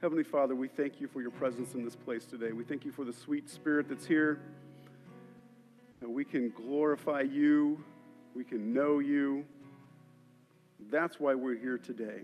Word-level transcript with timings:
Heavenly 0.00 0.24
Father, 0.24 0.54
we 0.54 0.66
thank 0.66 0.98
you 0.98 1.08
for 1.08 1.20
your 1.20 1.30
presence 1.30 1.74
in 1.74 1.84
this 1.84 1.94
place 1.94 2.24
today. 2.24 2.52
We 2.52 2.64
thank 2.64 2.86
you 2.86 2.90
for 2.92 3.04
the 3.04 3.12
sweet 3.12 3.50
spirit 3.50 3.86
that's 3.86 4.06
here. 4.06 4.40
That 6.00 6.08
we 6.08 6.24
can 6.24 6.48
glorify 6.56 7.20
you, 7.20 7.84
we 8.34 8.42
can 8.42 8.72
know 8.72 9.00
you. 9.00 9.44
That's 10.90 11.20
why 11.20 11.34
we're 11.34 11.58
here 11.58 11.76
today. 11.76 12.22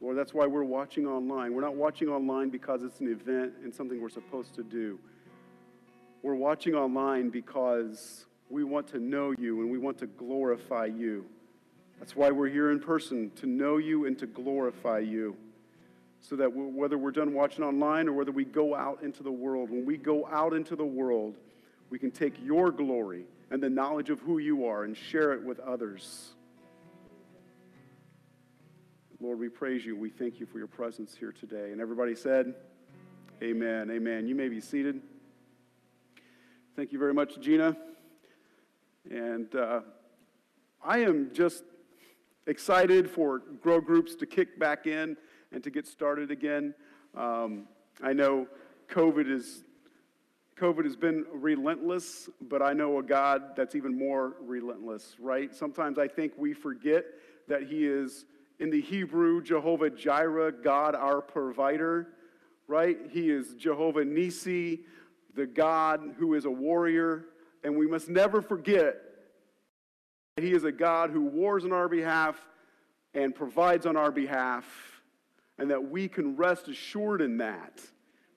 Lord, 0.00 0.16
that's 0.16 0.32
why 0.32 0.46
we're 0.46 0.64
watching 0.64 1.06
online. 1.06 1.52
We're 1.52 1.60
not 1.60 1.74
watching 1.74 2.08
online 2.08 2.48
because 2.48 2.82
it's 2.82 3.00
an 3.00 3.12
event 3.12 3.52
and 3.62 3.74
something 3.74 4.00
we're 4.00 4.08
supposed 4.08 4.54
to 4.54 4.62
do. 4.62 4.98
We're 6.22 6.34
watching 6.34 6.74
online 6.74 7.28
because 7.28 8.24
we 8.48 8.64
want 8.64 8.88
to 8.88 8.98
know 8.98 9.34
you 9.38 9.60
and 9.60 9.70
we 9.70 9.76
want 9.76 9.98
to 9.98 10.06
glorify 10.06 10.86
you. 10.86 11.26
That's 11.98 12.16
why 12.16 12.30
we're 12.30 12.48
here 12.48 12.70
in 12.70 12.80
person, 12.80 13.32
to 13.36 13.46
know 13.46 13.76
you 13.76 14.06
and 14.06 14.18
to 14.18 14.26
glorify 14.26 15.00
you. 15.00 15.36
So 16.20 16.34
that 16.36 16.48
whether 16.52 16.98
we're 16.98 17.12
done 17.12 17.34
watching 17.34 17.62
online 17.64 18.08
or 18.08 18.12
whether 18.12 18.32
we 18.32 18.44
go 18.44 18.74
out 18.74 19.02
into 19.02 19.22
the 19.22 19.30
world, 19.30 19.70
when 19.70 19.84
we 19.86 19.96
go 19.96 20.26
out 20.26 20.54
into 20.54 20.74
the 20.74 20.84
world, 20.84 21.36
we 21.90 21.98
can 21.98 22.10
take 22.10 22.34
your 22.42 22.70
glory 22.70 23.26
and 23.50 23.62
the 23.62 23.70
knowledge 23.70 24.10
of 24.10 24.20
who 24.20 24.38
you 24.38 24.66
are 24.66 24.84
and 24.84 24.96
share 24.96 25.32
it 25.32 25.42
with 25.42 25.60
others. 25.60 26.34
Lord, 29.20 29.38
we 29.38 29.48
praise 29.48 29.84
you. 29.84 29.96
We 29.96 30.10
thank 30.10 30.40
you 30.40 30.46
for 30.46 30.58
your 30.58 30.66
presence 30.66 31.14
here 31.16 31.32
today. 31.32 31.72
And 31.72 31.80
everybody 31.80 32.14
said, 32.14 32.54
Amen. 33.42 33.90
Amen. 33.90 34.26
You 34.26 34.34
may 34.34 34.48
be 34.48 34.60
seated. 34.60 35.00
Thank 36.74 36.92
you 36.92 36.98
very 36.98 37.14
much, 37.14 37.40
Gina. 37.40 37.76
And 39.10 39.54
uh, 39.54 39.80
I 40.84 40.98
am 40.98 41.30
just 41.32 41.64
excited 42.46 43.10
for 43.10 43.40
grow 43.60 43.80
groups 43.80 44.14
to 44.16 44.26
kick 44.26 44.58
back 44.58 44.86
in 44.86 45.16
and 45.56 45.64
to 45.64 45.70
get 45.70 45.86
started 45.86 46.30
again. 46.30 46.74
Um, 47.16 47.66
I 48.02 48.12
know 48.12 48.46
COVID 48.90 49.26
is 49.26 49.64
COVID 50.60 50.84
has 50.84 50.96
been 50.96 51.24
relentless, 51.32 52.28
but 52.42 52.60
I 52.60 52.74
know 52.74 52.98
a 52.98 53.02
God 53.02 53.56
that's 53.56 53.74
even 53.74 53.96
more 53.96 54.36
relentless, 54.42 55.16
right? 55.18 55.54
Sometimes 55.54 55.98
I 55.98 56.08
think 56.08 56.32
we 56.36 56.52
forget 56.52 57.06
that 57.48 57.62
He 57.62 57.86
is 57.86 58.26
in 58.60 58.68
the 58.68 58.82
Hebrew, 58.82 59.42
Jehovah 59.42 59.88
Jireh, 59.88 60.52
God 60.52 60.94
our 60.94 61.22
provider, 61.22 62.08
right? 62.68 62.98
He 63.10 63.30
is 63.30 63.54
Jehovah 63.54 64.04
Nisi, 64.04 64.80
the 65.34 65.46
God 65.46 66.16
who 66.18 66.34
is 66.34 66.44
a 66.44 66.50
warrior. 66.50 67.24
And 67.64 67.78
we 67.78 67.86
must 67.86 68.10
never 68.10 68.42
forget 68.42 68.96
that 70.36 70.44
He 70.44 70.52
is 70.52 70.64
a 70.64 70.72
God 70.72 71.08
who 71.10 71.22
wars 71.22 71.64
on 71.64 71.72
our 71.72 71.88
behalf 71.88 72.36
and 73.14 73.34
provides 73.34 73.86
on 73.86 73.96
our 73.96 74.12
behalf, 74.12 74.95
and 75.58 75.70
that 75.70 75.90
we 75.90 76.08
can 76.08 76.36
rest 76.36 76.68
assured 76.68 77.20
in 77.20 77.38
that. 77.38 77.80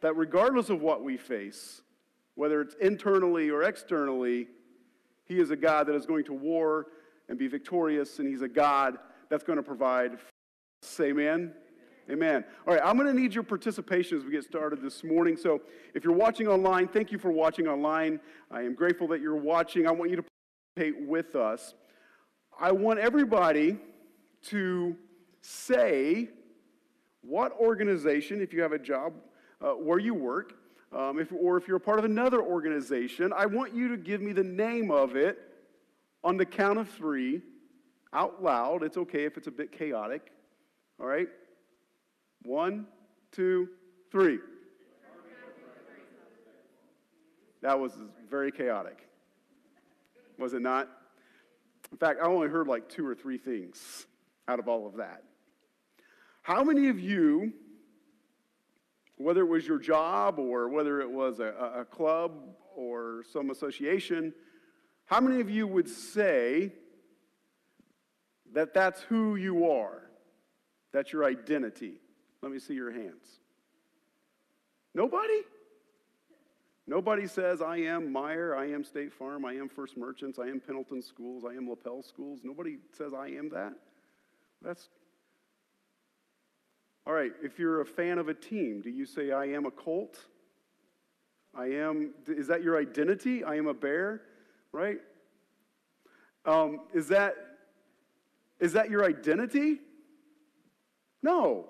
That 0.01 0.15
regardless 0.15 0.69
of 0.69 0.81
what 0.81 1.03
we 1.03 1.17
face, 1.17 1.81
whether 2.35 2.61
it's 2.61 2.75
internally 2.75 3.49
or 3.49 3.63
externally, 3.63 4.47
He 5.25 5.39
is 5.39 5.51
a 5.51 5.55
God 5.55 5.87
that 5.87 5.95
is 5.95 6.05
going 6.05 6.23
to 6.25 6.33
war 6.33 6.87
and 7.27 7.37
be 7.37 7.47
victorious, 7.47 8.19
and 8.19 8.27
He's 8.27 8.41
a 8.41 8.47
God 8.47 8.97
that's 9.29 9.43
going 9.43 9.57
to 9.57 9.63
provide. 9.63 10.17
Say 10.81 11.09
amen. 11.09 11.53
Amen. 12.09 12.43
All 12.65 12.73
right, 12.73 12.81
I'm 12.83 12.97
going 12.97 13.13
to 13.13 13.21
need 13.21 13.35
your 13.35 13.43
participation 13.43 14.17
as 14.17 14.23
we 14.23 14.31
get 14.31 14.43
started 14.43 14.81
this 14.81 15.03
morning. 15.03 15.37
So, 15.37 15.61
if 15.93 16.03
you're 16.03 16.15
watching 16.15 16.47
online, 16.47 16.87
thank 16.87 17.11
you 17.11 17.19
for 17.19 17.29
watching 17.29 17.67
online. 17.67 18.19
I 18.49 18.61
am 18.61 18.73
grateful 18.73 19.07
that 19.09 19.21
you're 19.21 19.35
watching. 19.35 19.87
I 19.87 19.91
want 19.91 20.09
you 20.09 20.15
to 20.15 20.23
participate 20.75 21.07
with 21.07 21.35
us. 21.35 21.75
I 22.59 22.71
want 22.71 22.97
everybody 22.97 23.77
to 24.45 24.95
say 25.41 26.29
what 27.21 27.51
organization, 27.53 28.41
if 28.41 28.53
you 28.53 28.61
have 28.61 28.71
a 28.71 28.79
job 28.79 29.13
uh, 29.61 29.71
where 29.71 29.99
you 29.99 30.13
work, 30.13 30.53
um, 30.91 31.19
if, 31.19 31.31
or 31.31 31.57
if 31.57 31.67
you're 31.67 31.77
a 31.77 31.81
part 31.81 31.99
of 31.99 32.05
another 32.05 32.41
organization, 32.41 33.31
I 33.35 33.45
want 33.45 33.73
you 33.73 33.89
to 33.89 33.97
give 33.97 34.21
me 34.21 34.33
the 34.33 34.43
name 34.43 34.89
of 34.89 35.15
it 35.15 35.37
on 36.23 36.37
the 36.37 36.45
count 36.45 36.79
of 36.79 36.89
three 36.89 37.41
out 38.13 38.41
loud. 38.41 38.83
It's 38.83 38.97
okay 38.97 39.25
if 39.25 39.37
it's 39.37 39.47
a 39.47 39.51
bit 39.51 39.71
chaotic. 39.71 40.31
All 40.99 41.05
right? 41.05 41.27
One, 42.41 42.87
two, 43.31 43.69
three. 44.11 44.39
That 47.61 47.79
was 47.79 47.91
very 48.29 48.51
chaotic. 48.51 49.07
Was 50.37 50.53
it 50.53 50.61
not? 50.61 50.87
In 51.91 51.97
fact, 51.97 52.19
I 52.23 52.27
only 52.27 52.47
heard 52.47 52.67
like 52.67 52.87
two 52.87 53.05
or 53.05 53.13
three 53.13 53.37
things 53.37 54.05
out 54.47 54.59
of 54.59 54.67
all 54.67 54.87
of 54.87 54.95
that. 54.95 55.23
How 56.49 56.63
many 56.63 56.87
of 56.87 56.99
you, 56.99 57.53
whether 59.17 59.41
it 59.41 59.47
was 59.47 59.67
your 59.67 59.77
job 59.77 60.39
or 60.39 60.67
whether 60.67 60.99
it 60.99 61.11
was 61.11 61.39
a, 61.39 61.53
a 61.75 61.85
club 61.85 62.41
or 62.75 63.23
some 63.31 63.51
association, 63.51 64.33
how 65.05 65.19
many 65.21 65.41
of 65.41 65.49
you 65.51 65.67
would 65.67 65.87
say 65.87 66.73
that 68.53 68.73
that's 68.73 68.99
who 69.03 69.35
you 69.35 69.69
are. 69.69 70.09
That's 70.91 71.13
your 71.13 71.23
identity. 71.23 72.01
Let 72.41 72.51
me 72.51 72.57
see 72.57 72.73
your 72.73 72.91
hands. 72.91 73.27
Nobody? 74.95 75.41
Nobody 76.87 77.27
says, 77.27 77.61
I 77.61 77.77
am 77.77 78.11
Meijer, 78.11 78.57
I 78.57 78.71
am 78.71 78.83
State 78.83 79.13
Farm, 79.13 79.45
I 79.45 79.53
am 79.53 79.69
First 79.69 79.97
Merchants, 79.97 80.39
I 80.39 80.47
am 80.47 80.59
Pendleton 80.59 81.03
Schools, 81.03 81.43
I 81.47 81.53
am 81.53 81.69
Lapel 81.69 82.01
Schools. 82.01 82.39
Nobody 82.43 82.77
says, 82.97 83.13
I 83.13 83.27
am 83.27 83.49
that. 83.49 83.73
That's. 84.63 84.89
All 87.09 87.15
right, 87.15 87.31
if 87.41 87.57
you're 87.57 87.81
a 87.81 87.85
fan 87.87 88.19
of 88.19 88.29
a 88.29 88.35
team, 88.35 88.81
do 88.81 88.91
you 88.91 89.03
say, 89.03 89.31
I 89.31 89.45
am 89.45 89.65
a 89.65 89.71
Colt? 89.71 90.19
I 91.55 91.65
am, 91.65 92.11
is 92.27 92.45
that 92.45 92.61
your 92.61 92.79
identity? 92.79 93.43
I 93.43 93.55
am 93.55 93.65
a 93.65 93.73
bear, 93.73 94.21
right? 94.71 94.99
Um, 96.45 96.81
is 96.93 97.07
that 97.07 97.33
is 98.59 98.73
that 98.73 98.91
your 98.91 99.03
identity? 99.03 99.79
No. 101.23 101.69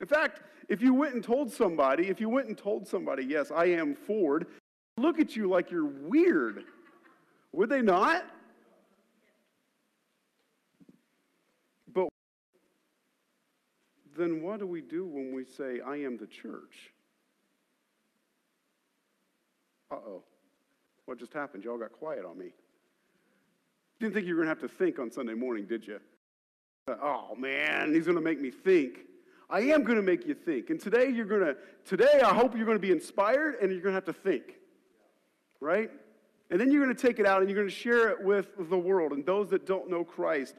In 0.00 0.06
fact, 0.06 0.42
if 0.68 0.80
you 0.80 0.94
went 0.94 1.14
and 1.14 1.24
told 1.24 1.50
somebody, 1.50 2.06
if 2.06 2.20
you 2.20 2.28
went 2.28 2.46
and 2.46 2.56
told 2.56 2.86
somebody, 2.86 3.24
yes, 3.24 3.50
I 3.50 3.64
am 3.64 3.92
Ford, 3.92 4.46
look 4.98 5.18
at 5.18 5.34
you 5.34 5.48
like 5.48 5.72
you're 5.72 5.84
weird. 5.84 6.62
Would 7.50 7.70
they 7.70 7.82
not? 7.82 8.24
But 11.92 12.06
then 14.16 14.42
what 14.42 14.60
do 14.60 14.66
we 14.66 14.80
do 14.80 15.06
when 15.06 15.34
we 15.34 15.44
say, 15.44 15.80
I 15.86 15.96
am 15.96 16.16
the 16.16 16.26
church? 16.26 16.92
Uh 19.90 19.96
oh. 19.96 20.22
What 21.04 21.18
just 21.18 21.32
happened? 21.32 21.64
Y'all 21.64 21.78
got 21.78 21.92
quiet 21.92 22.24
on 22.24 22.38
me. 22.38 22.52
Didn't 24.00 24.14
think 24.14 24.26
you 24.26 24.34
were 24.34 24.44
going 24.44 24.54
to 24.54 24.60
have 24.60 24.70
to 24.70 24.76
think 24.76 24.98
on 24.98 25.10
Sunday 25.10 25.34
morning, 25.34 25.66
did 25.66 25.86
you? 25.86 26.00
Oh 26.88 27.34
man, 27.36 27.94
he's 27.94 28.04
going 28.04 28.16
to 28.16 28.22
make 28.22 28.40
me 28.40 28.50
think. 28.50 29.00
I 29.48 29.60
am 29.60 29.84
going 29.84 29.96
to 29.96 30.02
make 30.02 30.26
you 30.26 30.34
think. 30.34 30.70
And 30.70 30.80
today 30.80 31.08
you're 31.08 31.24
going 31.24 31.40
to 31.40 31.56
today 31.84 32.20
I 32.24 32.34
hope 32.34 32.56
you're 32.56 32.66
going 32.66 32.78
to 32.78 32.86
be 32.86 32.92
inspired 32.92 33.56
and 33.60 33.70
you're 33.70 33.80
going 33.80 33.92
to 33.92 33.96
have 33.96 34.04
to 34.04 34.12
think. 34.12 34.56
Right? 35.60 35.90
And 36.50 36.60
then 36.60 36.70
you're 36.70 36.84
going 36.84 36.94
to 36.94 37.00
take 37.00 37.18
it 37.18 37.26
out 37.26 37.40
and 37.40 37.48
you're 37.48 37.56
going 37.56 37.68
to 37.68 37.74
share 37.74 38.08
it 38.08 38.22
with 38.22 38.48
the 38.68 38.78
world 38.78 39.12
and 39.12 39.24
those 39.24 39.50
that 39.50 39.66
don't 39.66 39.90
know 39.90 40.04
Christ. 40.04 40.54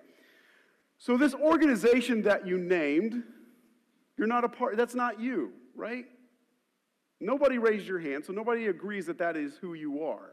So 0.98 1.16
this 1.16 1.34
organization 1.34 2.24
that 2.24 2.48
you 2.48 2.58
named, 2.58 3.24
you're 4.18 4.28
not 4.28 4.44
a 4.44 4.50
part 4.50 4.78
that's 4.78 4.96
not 4.96 5.20
you, 5.20 5.52
right? 5.76 6.06
Nobody 7.20 7.58
raised 7.58 7.88
your 7.88 8.00
hand, 8.00 8.26
so 8.26 8.34
nobody 8.34 8.68
agrees 8.68 9.06
that 9.08 9.18
that 9.20 9.36
is 9.38 9.58
who 9.58 9.74
you 9.74 10.04
are. 10.04 10.32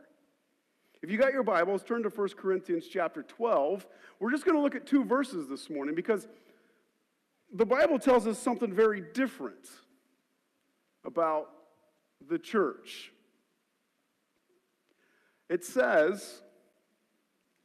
If 1.02 1.10
you 1.10 1.18
got 1.18 1.32
your 1.32 1.42
Bibles, 1.42 1.82
turn 1.82 2.02
to 2.02 2.08
1 2.08 2.28
Corinthians 2.30 2.86
chapter 2.90 3.22
12. 3.22 3.86
We're 4.20 4.30
just 4.30 4.44
going 4.44 4.56
to 4.56 4.62
look 4.62 4.74
at 4.74 4.86
two 4.86 5.04
verses 5.04 5.48
this 5.48 5.68
morning 5.68 5.94
because 5.94 6.26
the 7.52 7.66
Bible 7.66 7.98
tells 7.98 8.26
us 8.26 8.38
something 8.38 8.72
very 8.72 9.02
different 9.12 9.68
about 11.04 11.50
the 12.26 12.38
church. 12.38 13.12
It 15.50 15.64
says 15.64 16.42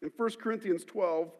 in 0.01 0.11
1 0.15 0.29
Corinthians 0.41 0.83
12, 0.83 1.31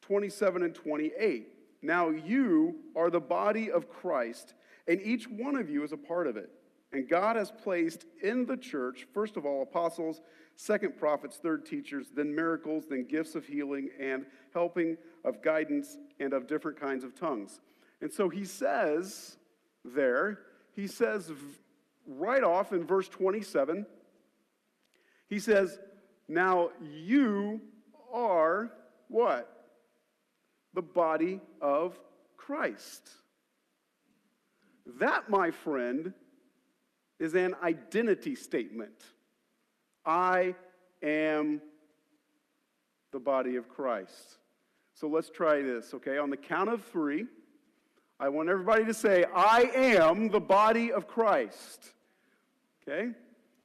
27 0.00 0.62
and 0.62 0.74
28, 0.74 1.48
Now 1.82 2.10
you 2.10 2.76
are 2.94 3.10
the 3.10 3.20
body 3.20 3.70
of 3.70 3.88
Christ, 3.88 4.54
and 4.86 5.00
each 5.00 5.28
one 5.28 5.56
of 5.56 5.70
you 5.70 5.82
is 5.82 5.92
a 5.92 5.96
part 5.96 6.26
of 6.26 6.36
it. 6.36 6.50
And 6.92 7.08
God 7.08 7.36
has 7.36 7.52
placed 7.52 8.04
in 8.22 8.46
the 8.46 8.56
church, 8.56 9.06
first 9.14 9.36
of 9.36 9.46
all, 9.46 9.62
apostles, 9.62 10.20
second, 10.56 10.96
prophets, 10.98 11.38
third, 11.40 11.64
teachers, 11.64 12.08
then 12.14 12.34
miracles, 12.34 12.84
then 12.90 13.04
gifts 13.04 13.34
of 13.34 13.46
healing 13.46 13.90
and 14.00 14.26
helping, 14.52 14.96
of 15.24 15.40
guidance, 15.40 15.98
and 16.18 16.32
of 16.32 16.48
different 16.48 16.80
kinds 16.80 17.04
of 17.04 17.14
tongues. 17.14 17.60
And 18.00 18.12
so 18.12 18.28
he 18.28 18.44
says 18.44 19.36
there, 19.84 20.40
he 20.74 20.86
says 20.86 21.32
right 22.06 22.42
off 22.42 22.72
in 22.72 22.84
verse 22.84 23.08
27, 23.08 23.86
he 25.28 25.38
says, 25.38 25.78
Now 26.28 26.70
you 26.82 27.60
are 28.12 28.72
what? 29.08 29.59
The 30.74 30.82
body 30.82 31.40
of 31.60 31.98
Christ. 32.36 33.10
That, 34.98 35.28
my 35.28 35.50
friend, 35.50 36.12
is 37.18 37.34
an 37.34 37.54
identity 37.62 38.34
statement. 38.34 39.04
I 40.04 40.54
am 41.02 41.60
the 43.12 43.20
body 43.20 43.56
of 43.56 43.68
Christ. 43.68 44.38
So 44.94 45.08
let's 45.08 45.30
try 45.30 45.62
this, 45.62 45.94
okay? 45.94 46.18
On 46.18 46.30
the 46.30 46.36
count 46.36 46.70
of 46.70 46.84
three, 46.84 47.26
I 48.18 48.28
want 48.28 48.48
everybody 48.48 48.84
to 48.84 48.94
say, 48.94 49.24
I 49.34 49.70
am 49.74 50.28
the 50.28 50.40
body 50.40 50.92
of 50.92 51.06
Christ. 51.06 51.92
Okay? 52.82 53.10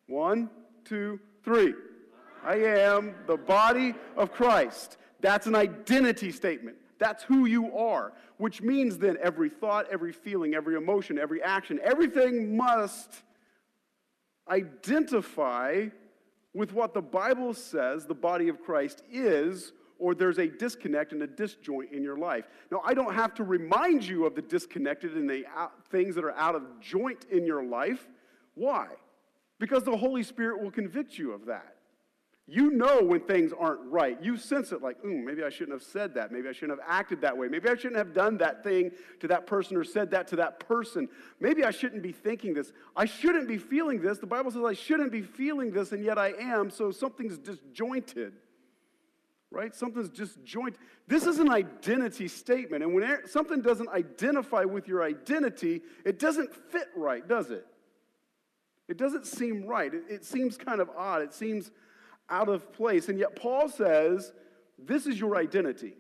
One, 0.08 0.50
two, 0.86 1.20
three. 1.44 1.74
I 2.44 2.56
am 2.58 3.16
the 3.28 3.38
body 3.38 3.96
of 4.16 4.32
Christ. 4.32 4.98
That's 5.20 5.48
an 5.48 5.56
identity 5.56 6.32
statement. 6.32 6.78
That's 7.06 7.22
who 7.22 7.46
you 7.46 7.72
are, 7.78 8.14
which 8.38 8.64
means 8.64 8.98
then 8.98 9.16
every 9.22 9.48
thought, 9.48 9.86
every 9.92 10.12
feeling, 10.12 10.56
every 10.56 10.76
emotion, 10.76 11.20
every 11.20 11.40
action, 11.40 11.80
everything 11.84 12.58
must 12.58 13.22
identify 14.50 15.86
with 16.56 16.74
what 16.74 16.96
the 16.96 17.04
Bible 17.04 17.54
says 17.54 18.08
the 18.08 18.16
body 18.16 18.50
of 18.50 18.60
Christ 18.60 19.04
is, 19.12 19.72
or 20.00 20.16
there's 20.16 20.40
a 20.40 20.48
disconnect 20.48 21.12
and 21.12 21.22
a 21.22 21.28
disjoint 21.28 21.92
in 21.92 22.02
your 22.02 22.18
life. 22.18 22.46
Now, 22.72 22.82
I 22.84 22.96
don't 22.96 23.14
have 23.14 23.36
to 23.36 23.44
remind 23.44 24.04
you 24.04 24.26
of 24.26 24.34
the 24.34 24.42
disconnected 24.42 25.16
and 25.16 25.30
the 25.30 25.46
out, 25.56 25.74
things 25.92 26.16
that 26.16 26.24
are 26.24 26.36
out 26.36 26.56
of 26.56 26.64
joint 26.82 27.28
in 27.30 27.46
your 27.46 27.64
life. 27.64 28.08
Why? 28.56 28.88
Because 29.60 29.84
the 29.84 29.96
Holy 29.96 30.24
Spirit 30.24 30.60
will 30.60 30.72
convict 30.72 31.20
you 31.20 31.34
of 31.34 31.46
that. 31.46 31.75
You 32.48 32.70
know 32.70 33.02
when 33.02 33.22
things 33.22 33.52
aren't 33.58 33.82
right. 33.90 34.22
You 34.22 34.38
sense 34.38 34.72
it 34.72 34.84
like, 34.84 35.02
mm, 35.02 35.24
maybe 35.24 35.44
I 35.44 35.50
shouldn't 35.50 35.72
have 35.72 35.82
said 35.82 36.14
that. 36.14 36.32
Maybe 36.32 36.48
I 36.48 36.52
shouldn't 36.52 36.80
have 36.80 36.88
acted 36.88 37.22
that 37.22 37.36
way. 37.36 37.48
Maybe 37.48 37.68
I 37.68 37.76
shouldn't 37.76 37.96
have 37.96 38.14
done 38.14 38.38
that 38.38 38.64
thing 38.64 38.92
to 39.22 39.28
that 39.30 39.48
person 39.48 39.76
or 39.76 39.84
said 39.84 40.12
that 40.12 40.28
to 40.28 40.36
that 40.36 40.60
person. 40.60 41.10
Maybe 41.40 41.64
I 41.64 41.72
shouldn't 41.72 42.04
be 42.04 42.12
thinking 42.12 42.54
this. 42.54 42.72
I 42.96 43.06
shouldn't 43.06 43.48
be 43.48 43.58
feeling 43.58 44.00
this. 44.00 44.20
The 44.20 44.28
Bible 44.28 44.52
says 44.52 44.62
I 44.64 44.74
shouldn't 44.74 45.12
be 45.12 45.24
feeling 45.24 45.72
this, 45.72 45.92
and 45.92 46.04
yet 46.04 46.20
I 46.20 46.34
am, 46.40 46.70
so 46.70 46.92
something's 46.92 47.40
disjointed. 47.40 48.34
Right? 49.50 49.74
Something's 49.74 50.10
disjointed. 50.10 50.80
This 51.08 51.26
is 51.26 51.40
an 51.40 51.50
identity 51.50 52.28
statement. 52.28 52.84
And 52.84 52.94
when 52.94 53.28
something 53.28 53.62
doesn't 53.62 53.90
identify 53.90 54.66
with 54.66 54.88
your 54.88 55.04
identity, 55.04 55.82
it 56.04 56.20
doesn't 56.20 56.54
fit 56.54 56.90
right, 56.96 57.28
does 57.28 57.50
it? 57.50 57.66
It 58.88 58.98
doesn't 58.98 59.26
seem 59.26 59.66
right. 59.66 59.92
It, 59.92 60.04
it 60.10 60.26
seems 60.26 60.58
kind 60.58 60.80
of 60.80 60.92
odd. 60.96 61.24
It 61.24 61.34
seems 61.34 61.72
out 62.30 62.50
of 62.50 62.72
place. 62.74 63.10
And 63.10 63.20
yet, 63.20 63.36
Paul 63.36 63.70
says, 63.70 64.34
This 64.78 65.06
is 65.06 65.20
your 65.20 65.38
identity. 65.38 65.94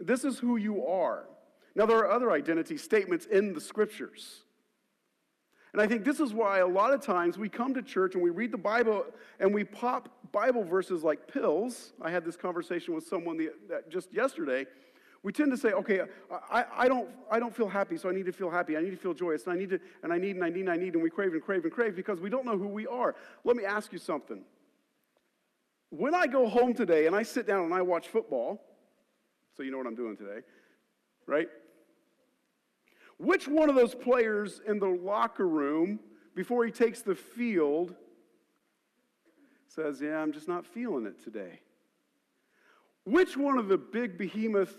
This 0.00 0.24
is 0.24 0.38
who 0.38 0.56
you 0.56 0.86
are. 0.86 1.24
Now, 1.74 1.86
there 1.86 1.98
are 1.98 2.10
other 2.10 2.32
identity 2.32 2.76
statements 2.76 3.26
in 3.26 3.52
the 3.52 3.60
scriptures. 3.60 4.42
And 5.72 5.82
I 5.82 5.86
think 5.86 6.04
this 6.04 6.18
is 6.18 6.32
why 6.32 6.58
a 6.60 6.66
lot 6.66 6.92
of 6.92 7.02
times 7.02 7.36
we 7.36 7.48
come 7.48 7.74
to 7.74 7.82
church 7.82 8.14
and 8.14 8.22
we 8.22 8.30
read 8.30 8.52
the 8.52 8.58
Bible 8.58 9.04
and 9.38 9.52
we 9.52 9.64
pop 9.64 10.08
Bible 10.32 10.64
verses 10.64 11.04
like 11.04 11.32
pills. 11.32 11.92
I 12.00 12.10
had 12.10 12.24
this 12.24 12.36
conversation 12.36 12.94
with 12.94 13.06
someone 13.06 13.36
the, 13.36 13.52
just 13.88 14.12
yesterday. 14.12 14.66
We 15.22 15.32
tend 15.32 15.50
to 15.50 15.56
say, 15.56 15.72
okay, 15.72 16.02
I, 16.50 16.64
I, 16.74 16.88
don't, 16.88 17.08
I 17.30 17.38
don't 17.38 17.54
feel 17.54 17.68
happy, 17.68 17.96
so 17.96 18.08
I 18.08 18.12
need 18.12 18.26
to 18.26 18.32
feel 18.32 18.50
happy. 18.50 18.76
I 18.76 18.80
need 18.80 18.90
to 18.90 18.96
feel 18.96 19.14
joyous, 19.14 19.44
and 19.44 19.52
I 19.52 19.56
need 19.56 19.70
to, 19.70 19.80
and 20.02 20.12
I 20.12 20.16
need, 20.16 20.36
and 20.36 20.44
I 20.44 20.48
need, 20.48 20.60
and 20.60 20.70
I 20.70 20.76
need, 20.76 20.94
and 20.94 21.02
we 21.02 21.10
crave 21.10 21.32
and 21.32 21.42
crave 21.42 21.64
and 21.64 21.72
crave 21.72 21.96
because 21.96 22.20
we 22.20 22.30
don't 22.30 22.46
know 22.46 22.56
who 22.56 22.68
we 22.68 22.86
are. 22.86 23.16
Let 23.44 23.56
me 23.56 23.64
ask 23.64 23.92
you 23.92 23.98
something. 23.98 24.44
When 25.90 26.14
I 26.14 26.26
go 26.26 26.48
home 26.48 26.74
today 26.74 27.06
and 27.06 27.16
I 27.16 27.22
sit 27.22 27.46
down 27.46 27.64
and 27.64 27.72
I 27.72 27.82
watch 27.82 28.08
football, 28.08 28.62
so 29.56 29.62
you 29.62 29.70
know 29.70 29.78
what 29.78 29.86
I'm 29.86 29.94
doing 29.94 30.16
today, 30.16 30.40
right? 31.26 31.48
Which 33.18 33.48
one 33.48 33.68
of 33.68 33.74
those 33.74 33.94
players 33.94 34.60
in 34.66 34.78
the 34.78 34.88
locker 34.88 35.48
room, 35.48 35.98
before 36.34 36.64
he 36.64 36.70
takes 36.70 37.02
the 37.02 37.14
field, 37.14 37.94
says, 39.66 40.00
Yeah, 40.00 40.18
I'm 40.18 40.32
just 40.32 40.46
not 40.46 40.66
feeling 40.66 41.06
it 41.06 41.22
today? 41.24 41.60
Which 43.04 43.36
one 43.36 43.58
of 43.58 43.68
the 43.68 43.78
big 43.78 44.18
behemoth 44.18 44.76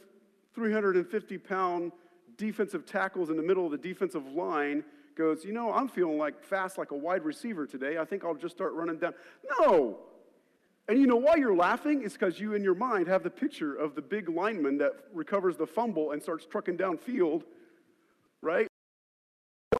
350 0.53 1.37
pound 1.39 1.91
defensive 2.37 2.85
tackles 2.85 3.29
in 3.29 3.35
the 3.35 3.43
middle 3.43 3.65
of 3.65 3.71
the 3.71 3.77
defensive 3.77 4.25
line 4.27 4.83
goes, 5.17 5.43
You 5.43 5.51
know, 5.51 5.73
I'm 5.73 5.87
feeling 5.87 6.17
like 6.17 6.43
fast 6.43 6.77
like 6.77 6.91
a 6.91 6.97
wide 6.97 7.25
receiver 7.25 7.65
today. 7.65 7.97
I 7.97 8.05
think 8.05 8.23
I'll 8.23 8.35
just 8.35 8.55
start 8.55 8.73
running 8.73 8.99
down. 8.99 9.13
No, 9.59 9.99
and 10.89 10.99
you 10.99 11.05
know 11.05 11.17
why 11.17 11.35
you're 11.35 11.55
laughing? 11.55 12.01
It's 12.03 12.15
because 12.15 12.39
you 12.39 12.55
in 12.55 12.63
your 12.63 12.73
mind 12.73 13.07
have 13.07 13.21
the 13.21 13.29
picture 13.29 13.75
of 13.75 13.93
the 13.93 14.01
big 14.01 14.27
lineman 14.27 14.79
that 14.79 14.93
recovers 15.13 15.55
the 15.55 15.67
fumble 15.67 16.11
and 16.11 16.21
starts 16.21 16.47
trucking 16.47 16.77
downfield, 16.77 17.43
right? 18.41 18.67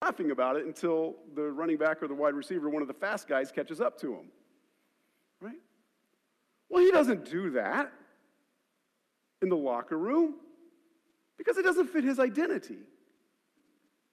Laughing 0.04 0.30
about 0.30 0.56
it 0.56 0.68
until 0.68 1.16
the 1.34 1.42
running 1.42 1.78
back 1.78 2.04
or 2.04 2.08
the 2.08 2.14
wide 2.14 2.36
receiver, 2.36 2.70
one 2.70 2.84
of 2.84 2.88
the 2.88 2.94
fast 2.94 3.28
guys, 3.28 3.52
catches 3.52 3.82
up 3.82 4.00
to 4.02 4.14
him, 4.14 4.28
right? 5.42 5.58
Well, 6.70 6.84
he 6.84 6.92
doesn't 6.92 7.26
do 7.26 7.50
that 7.52 7.92
in 9.42 9.50
the 9.50 9.58
locker 9.58 9.98
room 9.98 10.36
because 11.40 11.58
it 11.58 11.64
doesn't 11.64 11.88
fit 11.88 12.04
his 12.04 12.20
identity. 12.20 12.76
Do 12.76 12.82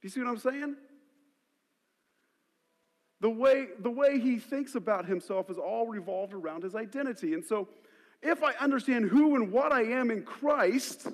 you 0.00 0.08
see 0.08 0.20
what 0.20 0.30
I'm 0.30 0.38
saying? 0.38 0.76
The 3.26 3.30
way, 3.30 3.66
the 3.80 3.90
way 3.90 4.20
he 4.20 4.38
thinks 4.38 4.76
about 4.76 5.04
himself 5.04 5.50
is 5.50 5.58
all 5.58 5.88
revolved 5.88 6.32
around 6.32 6.62
his 6.62 6.76
identity. 6.76 7.34
And 7.34 7.44
so, 7.44 7.66
if 8.22 8.44
I 8.44 8.52
understand 8.60 9.06
who 9.06 9.34
and 9.34 9.50
what 9.50 9.72
I 9.72 9.82
am 9.82 10.12
in 10.12 10.22
Christ, 10.22 11.08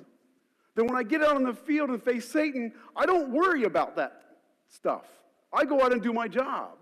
then 0.75 0.85
when 0.85 0.95
I 0.95 1.01
get 1.01 1.23
out 1.23 1.35
on 1.35 1.41
the 1.43 1.55
field 1.55 1.89
and 1.89 1.99
face 2.03 2.29
Satan, 2.29 2.71
I 2.95 3.07
don't 3.07 3.31
worry 3.31 3.63
about 3.63 3.95
that 3.95 4.21
stuff. 4.69 5.07
I 5.51 5.65
go 5.65 5.81
out 5.81 5.91
and 5.91 6.03
do 6.03 6.13
my 6.13 6.27
job. 6.27 6.77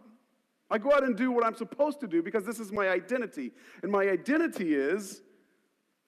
I 0.70 0.78
go 0.78 0.92
out 0.92 1.06
and 1.06 1.16
do 1.16 1.32
what 1.32 1.46
I'm 1.46 1.56
supposed 1.56 2.02
to 2.02 2.08
do 2.08 2.22
because 2.22 2.46
this 2.46 2.60
is 2.60 2.74
my 2.74 2.90
identity. 2.90 3.54
And 3.84 3.90
my 3.90 4.10
identity 4.10 4.76
is 4.76 5.22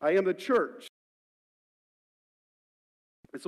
I 0.02 0.18
am 0.18 0.26
the 0.26 0.34
church. 0.34 0.90
And, 3.32 3.42
so, 3.42 3.48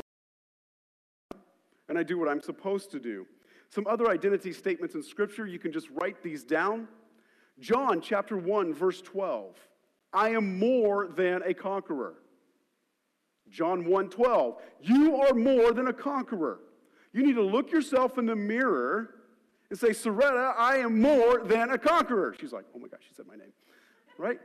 and 1.89 1.99
I 1.99 2.03
do 2.03 2.17
what 2.17 2.29
I'm 2.29 2.41
supposed 2.41 2.91
to 2.91 2.99
do. 3.01 3.27
Some 3.75 3.87
other 3.87 4.09
identity 4.09 4.53
statements 4.53 4.95
in 4.95 5.03
Scripture, 5.03 5.45
you 5.45 5.59
can 5.59 5.73
just 5.73 5.89
write 5.89 6.23
these 6.23 6.45
down. 6.45 6.87
John 7.59 7.99
chapter 7.99 8.37
1, 8.37 8.73
verse 8.73 9.01
12. 9.01 9.53
I 10.13 10.29
am 10.29 10.57
more 10.57 11.09
than 11.09 11.41
a 11.45 11.53
conqueror. 11.53 12.13
John 13.49 13.83
1 13.83 14.09
12. 14.09 14.61
You 14.79 15.17
are 15.17 15.33
more 15.33 15.73
than 15.73 15.87
a 15.87 15.93
conqueror. 15.93 16.59
You 17.11 17.25
need 17.25 17.35
to 17.35 17.43
look 17.43 17.69
yourself 17.69 18.17
in 18.17 18.25
the 18.25 18.35
mirror 18.35 19.09
and 19.69 19.77
say, 19.77 19.89
Soretta, 19.89 20.53
I 20.57 20.77
am 20.77 21.01
more 21.01 21.43
than 21.43 21.71
a 21.71 21.77
conqueror. 21.77 22.33
She's 22.39 22.53
like, 22.53 22.63
oh 22.73 22.79
my 22.79 22.87
gosh, 22.87 23.01
she 23.05 23.13
said 23.13 23.27
my 23.27 23.35
name. 23.35 23.51
Right? 24.17 24.39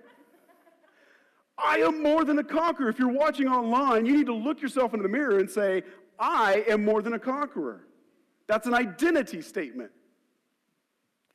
I 1.57 1.77
am 1.77 2.03
more 2.03 2.25
than 2.25 2.41
a 2.41 2.45
conqueror. 2.45 2.89
If 2.89 2.99
you're 2.99 3.13
watching 3.13 3.47
online, 3.47 4.07
you 4.07 4.17
need 4.17 4.27
to 4.27 4.35
look 4.35 4.61
yourself 4.61 4.93
in 4.93 5.01
the 5.01 5.09
mirror 5.09 5.39
and 5.39 5.49
say, 5.49 5.85
I 6.19 6.65
am 6.67 6.85
more 6.85 7.01
than 7.01 7.13
a 7.13 7.19
conqueror. 7.21 7.85
That's 8.51 8.67
an 8.67 8.75
identity 8.75 9.43
statement. 9.43 9.93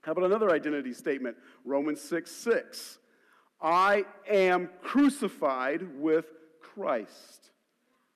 How 0.02 0.12
about 0.12 0.26
another 0.26 0.52
identity 0.52 0.92
statement? 0.92 1.38
Romans 1.64 2.02
6 2.02 2.30
6. 2.30 2.98
I 3.62 4.04
am 4.30 4.70
crucified 4.84 5.88
with 5.98 6.26
Christ. 6.62 7.52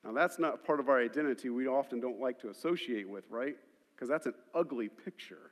Now, 0.04 0.12
that's 0.12 0.38
not 0.38 0.66
part 0.66 0.82
of 0.82 0.90
our 0.90 1.02
identity 1.02 1.50
we 1.50 1.66
often 1.66 2.02
don't 2.02 2.20
like 2.20 2.42
to 2.42 2.50
associate 2.50 3.08
with, 3.08 3.24
right? 3.30 3.56
Because 3.96 4.10
that's 4.10 4.26
an 4.26 4.34
ugly 4.54 4.90
picture. 4.90 5.52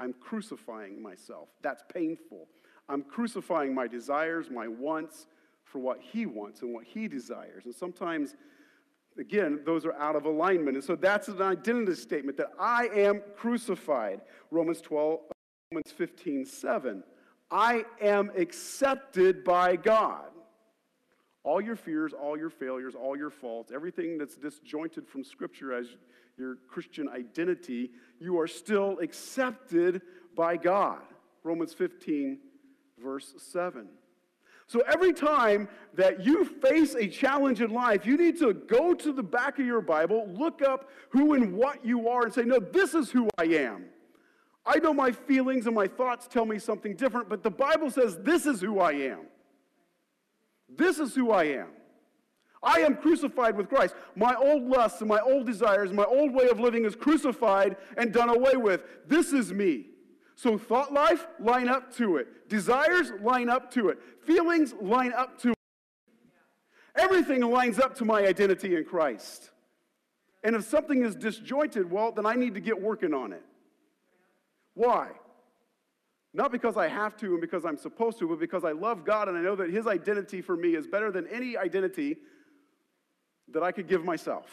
I'm 0.00 0.12
crucifying 0.12 1.00
myself. 1.00 1.50
That's 1.62 1.84
painful. 1.94 2.48
I'm 2.88 3.04
crucifying 3.04 3.72
my 3.76 3.86
desires, 3.86 4.50
my 4.50 4.66
wants 4.66 5.28
for 5.62 5.78
what 5.78 6.00
He 6.00 6.26
wants 6.26 6.62
and 6.62 6.74
what 6.74 6.82
He 6.82 7.06
desires. 7.06 7.64
And 7.64 7.74
sometimes 7.76 8.34
Again, 9.18 9.60
those 9.66 9.84
are 9.84 9.94
out 9.94 10.14
of 10.14 10.24
alignment. 10.24 10.76
And 10.76 10.84
so 10.84 10.94
that's 10.94 11.28
an 11.28 11.42
identity 11.42 11.94
statement 11.94 12.36
that 12.38 12.50
I 12.58 12.88
am 12.94 13.22
crucified. 13.36 14.20
Romans 14.50 14.80
12, 14.80 15.20
Romans 15.72 15.92
15, 15.92 16.44
7. 16.44 17.02
I 17.50 17.84
am 18.00 18.30
accepted 18.36 19.42
by 19.42 19.76
God. 19.76 20.30
All 21.42 21.60
your 21.60 21.76
fears, 21.76 22.12
all 22.12 22.36
your 22.36 22.50
failures, 22.50 22.94
all 22.94 23.16
your 23.16 23.30
faults, 23.30 23.72
everything 23.74 24.18
that's 24.18 24.36
disjointed 24.36 25.08
from 25.08 25.24
Scripture 25.24 25.72
as 25.72 25.86
your 26.36 26.56
Christian 26.68 27.08
identity, 27.08 27.90
you 28.20 28.38
are 28.38 28.46
still 28.46 28.98
accepted 29.00 30.02
by 30.36 30.56
God. 30.56 31.02
Romans 31.42 31.72
15, 31.72 32.38
verse 33.02 33.34
7. 33.38 33.88
So 34.68 34.80
every 34.80 35.14
time 35.14 35.66
that 35.94 36.24
you 36.24 36.44
face 36.44 36.94
a 36.94 37.08
challenge 37.08 37.62
in 37.62 37.72
life, 37.72 38.04
you 38.06 38.16
need 38.16 38.38
to 38.38 38.52
go 38.52 38.94
to 38.94 39.12
the 39.12 39.22
back 39.22 39.58
of 39.58 39.66
your 39.66 39.80
Bible, 39.80 40.28
look 40.30 40.62
up 40.62 40.90
who 41.08 41.32
and 41.32 41.54
what 41.54 41.84
you 41.84 42.08
are, 42.08 42.24
and 42.24 42.32
say, 42.32 42.42
No, 42.42 42.60
this 42.60 42.94
is 42.94 43.10
who 43.10 43.28
I 43.38 43.44
am. 43.44 43.86
I 44.68 44.78
know 44.78 44.92
my 44.92 45.10
feelings 45.10 45.66
and 45.66 45.74
my 45.74 45.86
thoughts 45.86 46.28
tell 46.28 46.44
me 46.44 46.58
something 46.58 46.94
different, 46.94 47.30
but 47.30 47.42
the 47.42 47.50
Bible 47.50 47.90
says 47.90 48.18
this 48.18 48.44
is 48.44 48.60
who 48.60 48.80
I 48.80 48.92
am. 48.92 49.20
This 50.68 50.98
is 50.98 51.14
who 51.14 51.30
I 51.30 51.44
am. 51.44 51.68
I 52.62 52.80
am 52.80 52.96
crucified 52.96 53.56
with 53.56 53.70
Christ. 53.70 53.94
My 54.14 54.34
old 54.34 54.64
lusts 54.64 55.00
and 55.00 55.08
my 55.08 55.20
old 55.20 55.46
desires, 55.46 55.90
my 55.92 56.04
old 56.04 56.34
way 56.34 56.48
of 56.50 56.60
living 56.60 56.84
is 56.84 56.94
crucified 56.94 57.76
and 57.96 58.12
done 58.12 58.28
away 58.28 58.56
with. 58.56 58.82
This 59.06 59.32
is 59.32 59.54
me. 59.54 59.86
So 60.38 60.56
thought 60.56 60.92
life, 60.92 61.26
line 61.40 61.68
up 61.68 61.92
to 61.96 62.16
it. 62.18 62.48
Desires, 62.48 63.10
line 63.20 63.48
up 63.48 63.72
to 63.72 63.88
it. 63.88 63.98
Feelings, 64.24 64.72
line 64.80 65.12
up 65.12 65.36
to 65.42 65.48
it. 65.48 65.58
Everything 66.94 67.40
lines 67.40 67.80
up 67.80 67.96
to 67.96 68.04
my 68.04 68.24
identity 68.24 68.76
in 68.76 68.84
Christ. 68.84 69.50
And 70.44 70.54
if 70.54 70.62
something 70.62 71.02
is 71.02 71.16
disjointed, 71.16 71.90
well, 71.90 72.12
then 72.12 72.24
I 72.24 72.36
need 72.36 72.54
to 72.54 72.60
get 72.60 72.80
working 72.80 73.14
on 73.14 73.32
it. 73.32 73.42
Why? 74.74 75.08
Not 76.32 76.52
because 76.52 76.76
I 76.76 76.86
have 76.86 77.16
to 77.16 77.32
and 77.32 77.40
because 77.40 77.64
I'm 77.64 77.76
supposed 77.76 78.20
to, 78.20 78.28
but 78.28 78.38
because 78.38 78.62
I 78.62 78.70
love 78.70 79.04
God 79.04 79.26
and 79.26 79.36
I 79.36 79.40
know 79.40 79.56
that 79.56 79.70
His 79.70 79.88
identity 79.88 80.40
for 80.40 80.56
me 80.56 80.76
is 80.76 80.86
better 80.86 81.10
than 81.10 81.26
any 81.26 81.56
identity 81.56 82.16
that 83.48 83.64
I 83.64 83.72
could 83.72 83.88
give 83.88 84.04
myself 84.04 84.46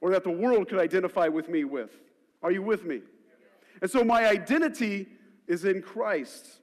or 0.00 0.10
that 0.10 0.24
the 0.24 0.30
world 0.32 0.68
could 0.68 0.80
identify 0.80 1.28
with 1.28 1.48
me 1.48 1.62
with. 1.62 1.90
Are 2.42 2.50
you 2.50 2.62
with 2.62 2.84
me? 2.84 3.02
And 3.82 3.90
so 3.90 4.04
my 4.04 4.26
identity 4.26 5.06
is 5.46 5.64
in 5.64 5.82
Christ. 5.82 6.60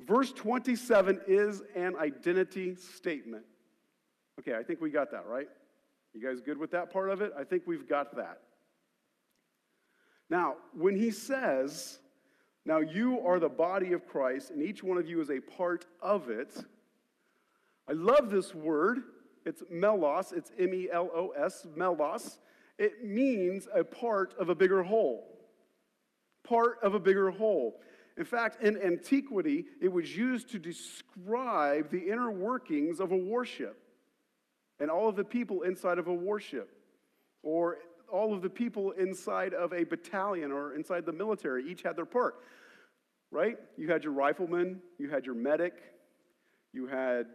Verse 0.00 0.32
27 0.32 1.20
is 1.26 1.62
an 1.74 1.96
identity 1.96 2.74
statement. 2.74 3.44
Okay, 4.38 4.54
I 4.56 4.62
think 4.62 4.80
we 4.80 4.90
got 4.90 5.10
that, 5.10 5.26
right? 5.26 5.48
You 6.14 6.22
guys 6.26 6.40
good 6.40 6.58
with 6.58 6.70
that 6.72 6.92
part 6.92 7.10
of 7.10 7.20
it? 7.20 7.32
I 7.38 7.44
think 7.44 7.64
we've 7.66 7.88
got 7.88 8.16
that. 8.16 8.40
Now, 10.28 10.56
when 10.74 10.96
he 10.96 11.10
says, 11.10 11.98
Now 12.64 12.78
you 12.78 13.20
are 13.20 13.38
the 13.38 13.48
body 13.48 13.92
of 13.92 14.06
Christ, 14.06 14.50
and 14.50 14.62
each 14.62 14.82
one 14.82 14.96
of 14.96 15.08
you 15.08 15.20
is 15.20 15.30
a 15.30 15.40
part 15.40 15.86
of 16.00 16.30
it, 16.30 16.64
I 17.88 17.92
love 17.92 18.30
this 18.30 18.54
word. 18.54 19.00
It's 19.44 19.62
melos, 19.70 20.32
it's 20.32 20.52
M 20.58 20.72
E 20.72 20.88
L 20.92 21.10
O 21.14 21.30
S, 21.30 21.66
melos. 21.74 22.38
It 22.78 23.04
means 23.04 23.66
a 23.74 23.82
part 23.82 24.34
of 24.38 24.48
a 24.48 24.54
bigger 24.54 24.82
whole. 24.82 25.39
Part 26.50 26.80
of 26.82 26.94
a 26.94 26.98
bigger 26.98 27.30
whole. 27.30 27.80
In 28.18 28.24
fact, 28.24 28.62
in 28.62 28.76
antiquity, 28.76 29.66
it 29.80 29.90
was 29.90 30.16
used 30.16 30.50
to 30.50 30.58
describe 30.58 31.90
the 31.90 32.10
inner 32.10 32.30
workings 32.30 32.98
of 32.98 33.12
a 33.12 33.16
warship 33.16 33.80
and 34.80 34.90
all 34.90 35.08
of 35.08 35.14
the 35.14 35.22
people 35.22 35.62
inside 35.62 35.98
of 35.98 36.08
a 36.08 36.12
warship, 36.12 36.68
or 37.44 37.78
all 38.10 38.34
of 38.34 38.42
the 38.42 38.50
people 38.50 38.90
inside 38.92 39.54
of 39.54 39.72
a 39.72 39.84
battalion 39.84 40.50
or 40.50 40.74
inside 40.74 41.06
the 41.06 41.12
military. 41.12 41.70
Each 41.70 41.82
had 41.82 41.94
their 41.94 42.04
part, 42.04 42.34
right? 43.30 43.56
You 43.76 43.88
had 43.88 44.02
your 44.02 44.12
rifleman, 44.12 44.80
you 44.98 45.08
had 45.08 45.26
your 45.26 45.36
medic, 45.36 45.74
you 46.72 46.86
had, 46.86 47.26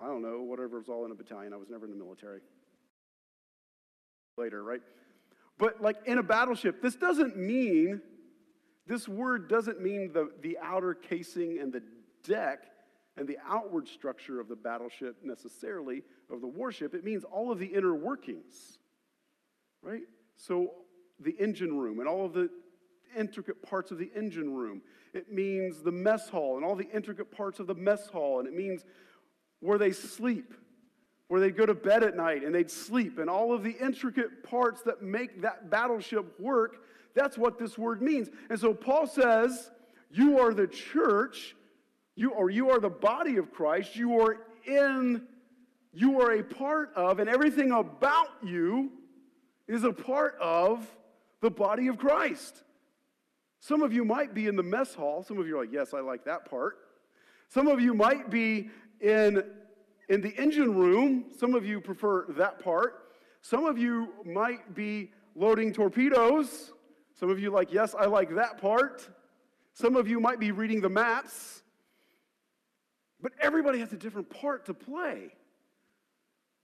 I 0.00 0.06
don't 0.06 0.22
know, 0.22 0.42
whatever 0.42 0.78
was 0.78 0.88
all 0.88 1.04
in 1.04 1.12
a 1.12 1.14
battalion. 1.14 1.52
I 1.52 1.58
was 1.58 1.68
never 1.70 1.84
in 1.84 1.92
the 1.92 1.96
military. 2.04 2.40
Later, 4.36 4.64
right? 4.64 4.80
But 5.58 5.80
like 5.80 5.96
in 6.06 6.18
a 6.18 6.24
battleship, 6.24 6.82
this 6.82 6.96
doesn't 6.96 7.36
mean, 7.36 8.00
this 8.92 9.08
word 9.08 9.48
doesn't 9.48 9.80
mean 9.80 10.12
the, 10.12 10.30
the 10.42 10.58
outer 10.62 10.92
casing 10.92 11.58
and 11.58 11.72
the 11.72 11.82
deck 12.24 12.64
and 13.16 13.26
the 13.26 13.38
outward 13.48 13.88
structure 13.88 14.38
of 14.38 14.48
the 14.48 14.54
battleship 14.54 15.16
necessarily, 15.24 16.02
of 16.30 16.42
the 16.42 16.46
warship. 16.46 16.94
It 16.94 17.02
means 17.02 17.24
all 17.24 17.50
of 17.50 17.58
the 17.58 17.64
inner 17.64 17.94
workings, 17.94 18.76
right? 19.80 20.02
So 20.36 20.72
the 21.20 21.34
engine 21.40 21.78
room 21.78 22.00
and 22.00 22.08
all 22.08 22.26
of 22.26 22.34
the 22.34 22.50
intricate 23.16 23.62
parts 23.62 23.92
of 23.92 23.96
the 23.96 24.10
engine 24.14 24.54
room. 24.54 24.82
It 25.14 25.32
means 25.32 25.80
the 25.80 25.90
mess 25.90 26.28
hall 26.28 26.56
and 26.56 26.64
all 26.64 26.76
the 26.76 26.90
intricate 26.92 27.30
parts 27.34 27.60
of 27.60 27.66
the 27.66 27.74
mess 27.74 28.08
hall. 28.08 28.40
And 28.40 28.46
it 28.48 28.54
means 28.54 28.84
where 29.60 29.78
they 29.78 29.92
sleep, 29.92 30.52
where 31.32 31.40
they'd 31.40 31.56
go 31.56 31.64
to 31.64 31.72
bed 31.72 32.02
at 32.02 32.14
night 32.14 32.44
and 32.44 32.54
they'd 32.54 32.70
sleep, 32.70 33.18
and 33.18 33.30
all 33.30 33.54
of 33.54 33.62
the 33.62 33.74
intricate 33.80 34.44
parts 34.44 34.82
that 34.82 35.00
make 35.00 35.40
that 35.40 35.70
battleship 35.70 36.38
work. 36.38 36.84
That's 37.14 37.38
what 37.38 37.58
this 37.58 37.78
word 37.78 38.02
means. 38.02 38.28
And 38.50 38.60
so 38.60 38.74
Paul 38.74 39.06
says, 39.06 39.70
You 40.10 40.38
are 40.38 40.52
the 40.52 40.66
church 40.66 41.56
you 42.16 42.32
or 42.32 42.50
you 42.50 42.68
are 42.68 42.80
the 42.80 42.90
body 42.90 43.38
of 43.38 43.50
Christ. 43.50 43.96
You 43.96 44.20
are 44.20 44.40
in, 44.66 45.22
you 45.94 46.20
are 46.20 46.32
a 46.32 46.42
part 46.42 46.92
of, 46.94 47.18
and 47.18 47.30
everything 47.30 47.72
about 47.72 48.28
you 48.42 48.90
is 49.66 49.84
a 49.84 49.92
part 49.94 50.36
of 50.38 50.86
the 51.40 51.50
body 51.50 51.88
of 51.88 51.96
Christ. 51.96 52.62
Some 53.58 53.80
of 53.80 53.90
you 53.90 54.04
might 54.04 54.34
be 54.34 54.48
in 54.48 54.56
the 54.56 54.62
mess 54.62 54.92
hall. 54.92 55.22
Some 55.22 55.38
of 55.38 55.46
you 55.46 55.56
are 55.56 55.62
like, 55.62 55.72
yes, 55.72 55.94
I 55.94 56.00
like 56.00 56.26
that 56.26 56.50
part. 56.50 56.76
Some 57.48 57.68
of 57.68 57.80
you 57.80 57.94
might 57.94 58.28
be 58.28 58.68
in, 59.00 59.42
in 60.08 60.20
the 60.20 60.30
engine 60.30 60.74
room. 60.74 61.26
Some 61.38 61.54
of 61.54 61.64
you 61.64 61.80
prefer 61.80 62.26
that 62.30 62.62
part. 62.62 63.08
Some 63.40 63.64
of 63.64 63.78
you 63.78 64.12
might 64.24 64.74
be 64.74 65.10
loading 65.34 65.72
torpedoes. 65.72 66.72
Some 67.14 67.30
of 67.30 67.38
you 67.38 67.50
like, 67.50 67.72
yes, 67.72 67.94
I 67.98 68.06
like 68.06 68.34
that 68.34 68.60
part. 68.60 69.08
Some 69.74 69.96
of 69.96 70.08
you 70.08 70.20
might 70.20 70.38
be 70.38 70.52
reading 70.52 70.80
the 70.80 70.88
maps. 70.88 71.62
But 73.20 73.32
everybody 73.40 73.78
has 73.78 73.92
a 73.92 73.96
different 73.96 74.28
part 74.28 74.66
to 74.66 74.74
play. 74.74 75.32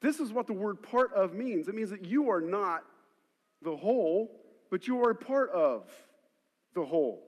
This 0.00 0.20
is 0.20 0.32
what 0.32 0.46
the 0.46 0.52
word 0.52 0.82
part 0.82 1.12
of 1.12 1.34
means 1.34 1.68
it 1.68 1.74
means 1.74 1.90
that 1.90 2.04
you 2.04 2.30
are 2.30 2.40
not 2.40 2.84
the 3.62 3.76
whole, 3.76 4.30
but 4.70 4.86
you 4.86 5.02
are 5.04 5.10
a 5.10 5.14
part 5.14 5.50
of 5.50 5.90
the 6.74 6.84
whole. 6.84 7.24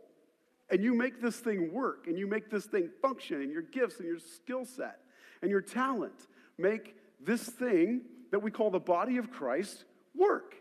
And 0.71 0.85
you 0.85 0.95
make 0.95 1.21
this 1.21 1.37
thing 1.37 1.73
work, 1.73 2.07
and 2.07 2.17
you 2.17 2.29
make 2.29 2.49
this 2.49 2.67
thing 2.67 2.91
function, 3.03 3.43
and 3.43 3.51
your 3.51 3.63
gifts 3.63 3.99
and 3.99 4.07
your 4.07 4.21
skill 4.21 4.65
set 4.65 5.01
and 5.43 5.51
your 5.51 5.61
talent 5.61 6.27
make 6.59 6.97
this 7.21 7.43
thing 7.43 8.03
that 8.31 8.41
we 8.41 8.51
call 8.51 8.71
the 8.71 8.81
body 8.81 9.17
of 9.17 9.31
Christ 9.31 9.85
work. 10.15 10.55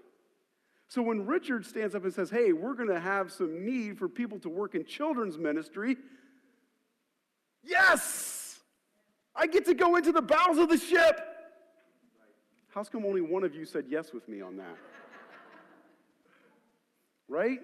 So 0.88 1.02
when 1.04 1.26
Richard 1.26 1.66
stands 1.66 1.94
up 1.94 2.04
and 2.04 2.14
says, 2.14 2.30
Hey, 2.30 2.52
we're 2.52 2.74
going 2.74 2.90
to 2.90 3.00
have 3.00 3.32
some 3.32 3.64
need 3.64 3.98
for 3.98 4.10
people 4.10 4.40
to 4.40 4.50
work 4.50 4.76
in 4.76 4.86
children's 4.86 5.38
ministry, 5.38 5.98
yes! 7.64 8.60
I 9.36 9.48
get 9.48 9.66
to 9.66 9.74
go 9.74 9.96
into 9.96 10.12
the 10.12 10.22
bowels 10.22 10.58
of 10.58 10.70
the 10.70 10.78
ship. 10.78 11.22
How's 12.70 12.90
come 12.90 13.06
only 13.06 13.22
one 13.22 13.44
of 13.44 13.56
you 13.56 13.66
said 13.66 13.86
yes 13.88 14.12
with 14.14 14.28
me 14.28 14.42
on 14.42 14.58
that? 14.58 14.78
right? 17.30 17.60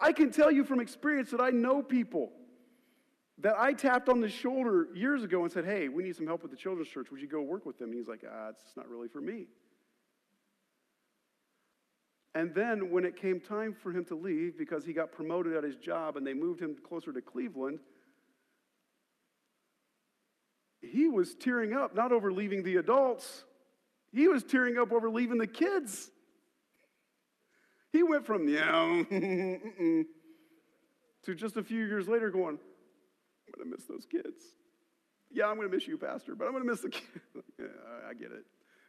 I 0.00 0.12
can 0.12 0.30
tell 0.30 0.52
you 0.52 0.64
from 0.64 0.80
experience 0.80 1.30
that 1.30 1.40
I 1.40 1.50
know 1.50 1.82
people 1.82 2.30
that 3.40 3.56
I 3.58 3.72
tapped 3.72 4.08
on 4.08 4.20
the 4.20 4.28
shoulder 4.28 4.88
years 4.94 5.22
ago 5.22 5.42
and 5.42 5.52
said, 5.52 5.64
Hey, 5.64 5.88
we 5.88 6.02
need 6.02 6.16
some 6.16 6.26
help 6.26 6.42
with 6.42 6.50
the 6.50 6.56
children's 6.56 6.88
church. 6.88 7.10
Would 7.10 7.20
you 7.20 7.28
go 7.28 7.40
work 7.40 7.64
with 7.66 7.78
them? 7.78 7.90
And 7.90 7.98
he's 7.98 8.08
like, 8.08 8.24
Ah, 8.28 8.48
it's 8.48 8.76
not 8.76 8.88
really 8.88 9.08
for 9.08 9.20
me. 9.20 9.46
And 12.34 12.54
then 12.54 12.90
when 12.90 13.04
it 13.04 13.16
came 13.16 13.40
time 13.40 13.74
for 13.74 13.90
him 13.90 14.04
to 14.06 14.14
leave 14.14 14.56
because 14.58 14.84
he 14.84 14.92
got 14.92 15.12
promoted 15.12 15.56
at 15.56 15.64
his 15.64 15.76
job 15.76 16.16
and 16.16 16.26
they 16.26 16.34
moved 16.34 16.60
him 16.60 16.76
closer 16.86 17.12
to 17.12 17.20
Cleveland, 17.20 17.80
he 20.80 21.08
was 21.08 21.34
tearing 21.34 21.72
up 21.72 21.94
not 21.94 22.12
over 22.12 22.32
leaving 22.32 22.62
the 22.62 22.76
adults, 22.76 23.44
he 24.12 24.28
was 24.28 24.44
tearing 24.44 24.78
up 24.78 24.92
over 24.92 25.10
leaving 25.10 25.38
the 25.38 25.46
kids. 25.46 26.10
He 27.92 28.02
went 28.02 28.26
from, 28.26 28.48
yeah, 28.48 29.02
to 29.10 30.04
just 31.34 31.56
a 31.56 31.62
few 31.62 31.84
years 31.84 32.06
later 32.06 32.30
going, 32.30 32.58
I'm 33.60 33.68
going 33.68 33.70
to 33.70 33.76
miss 33.76 33.86
those 33.86 34.06
kids. 34.06 34.42
Yeah, 35.30 35.46
I'm 35.46 35.56
going 35.56 35.68
to 35.68 35.74
miss 35.74 35.86
you, 35.86 35.98
Pastor, 35.98 36.34
but 36.34 36.46
I'm 36.46 36.52
going 36.52 36.64
to 36.64 36.70
miss 36.70 36.80
the 36.80 36.90
kids. 36.90 37.08
yeah, 37.58 37.66
I 38.08 38.14
get 38.14 38.32
it. 38.32 38.44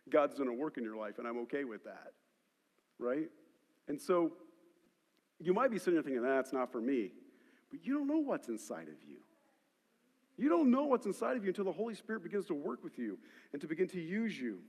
God's 0.09 0.35
going 0.35 0.49
to 0.49 0.55
work 0.55 0.77
in 0.77 0.83
your 0.83 0.95
life, 0.95 1.17
and 1.17 1.27
I'm 1.27 1.39
okay 1.39 1.63
with 1.63 1.83
that. 1.83 2.13
Right? 2.97 3.29
And 3.87 3.99
so 3.99 4.33
you 5.39 5.53
might 5.53 5.71
be 5.71 5.77
sitting 5.77 5.95
there 5.95 6.03
thinking, 6.03 6.21
that's 6.21 6.53
not 6.53 6.71
for 6.71 6.81
me. 6.81 7.11
But 7.71 7.85
you 7.85 7.93
don't 7.93 8.07
know 8.07 8.19
what's 8.19 8.47
inside 8.47 8.87
of 8.87 9.07
you. 9.07 9.17
You 10.37 10.49
don't 10.49 10.71
know 10.71 10.85
what's 10.85 11.05
inside 11.05 11.35
of 11.35 11.43
you 11.43 11.49
until 11.49 11.65
the 11.65 11.71
Holy 11.71 11.95
Spirit 11.95 12.23
begins 12.23 12.45
to 12.45 12.53
work 12.53 12.83
with 12.83 12.97
you 12.97 13.17
and 13.51 13.61
to 13.61 13.67
begin 13.67 13.87
to 13.89 13.99
use 13.99 14.39
you. 14.39 14.59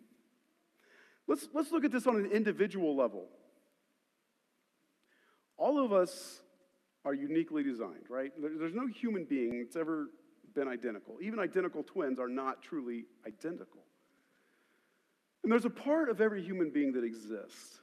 Let's, 1.29 1.49
let's 1.55 1.71
look 1.71 1.85
at 1.85 1.93
this 1.93 2.07
on 2.07 2.17
an 2.17 2.27
individual 2.27 2.97
level. 2.97 3.29
All 5.57 5.85
of 5.85 5.93
us 5.93 6.41
are 7.05 7.15
uniquely 7.15 7.63
designed, 7.63 8.05
right? 8.09 8.33
There's 8.39 8.75
no 8.75 8.87
human 8.87 9.25
being 9.25 9.61
that's 9.61 9.77
ever 9.77 10.09
been 10.55 10.69
identical. 10.69 11.17
Even 11.23 11.39
identical 11.39 11.83
twins 11.83 12.19
are 12.19 12.29
not 12.29 12.63
truly 12.63 13.05
identical. 13.27 13.81
And 15.43 15.51
there's 15.51 15.65
a 15.65 15.71
part 15.71 16.11
of 16.11 16.21
every 16.21 16.43
human 16.43 16.71
being 16.71 16.93
that 16.93 17.05
exists. 17.05 17.81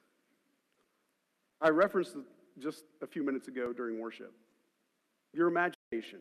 I 1.59 1.69
referenced 1.69 2.15
just 2.59 2.83
a 3.01 3.07
few 3.07 3.23
minutes 3.23 3.47
ago 3.47 3.73
during 3.73 3.99
worship 3.99 4.33
your 5.33 5.47
imagination. 5.47 6.19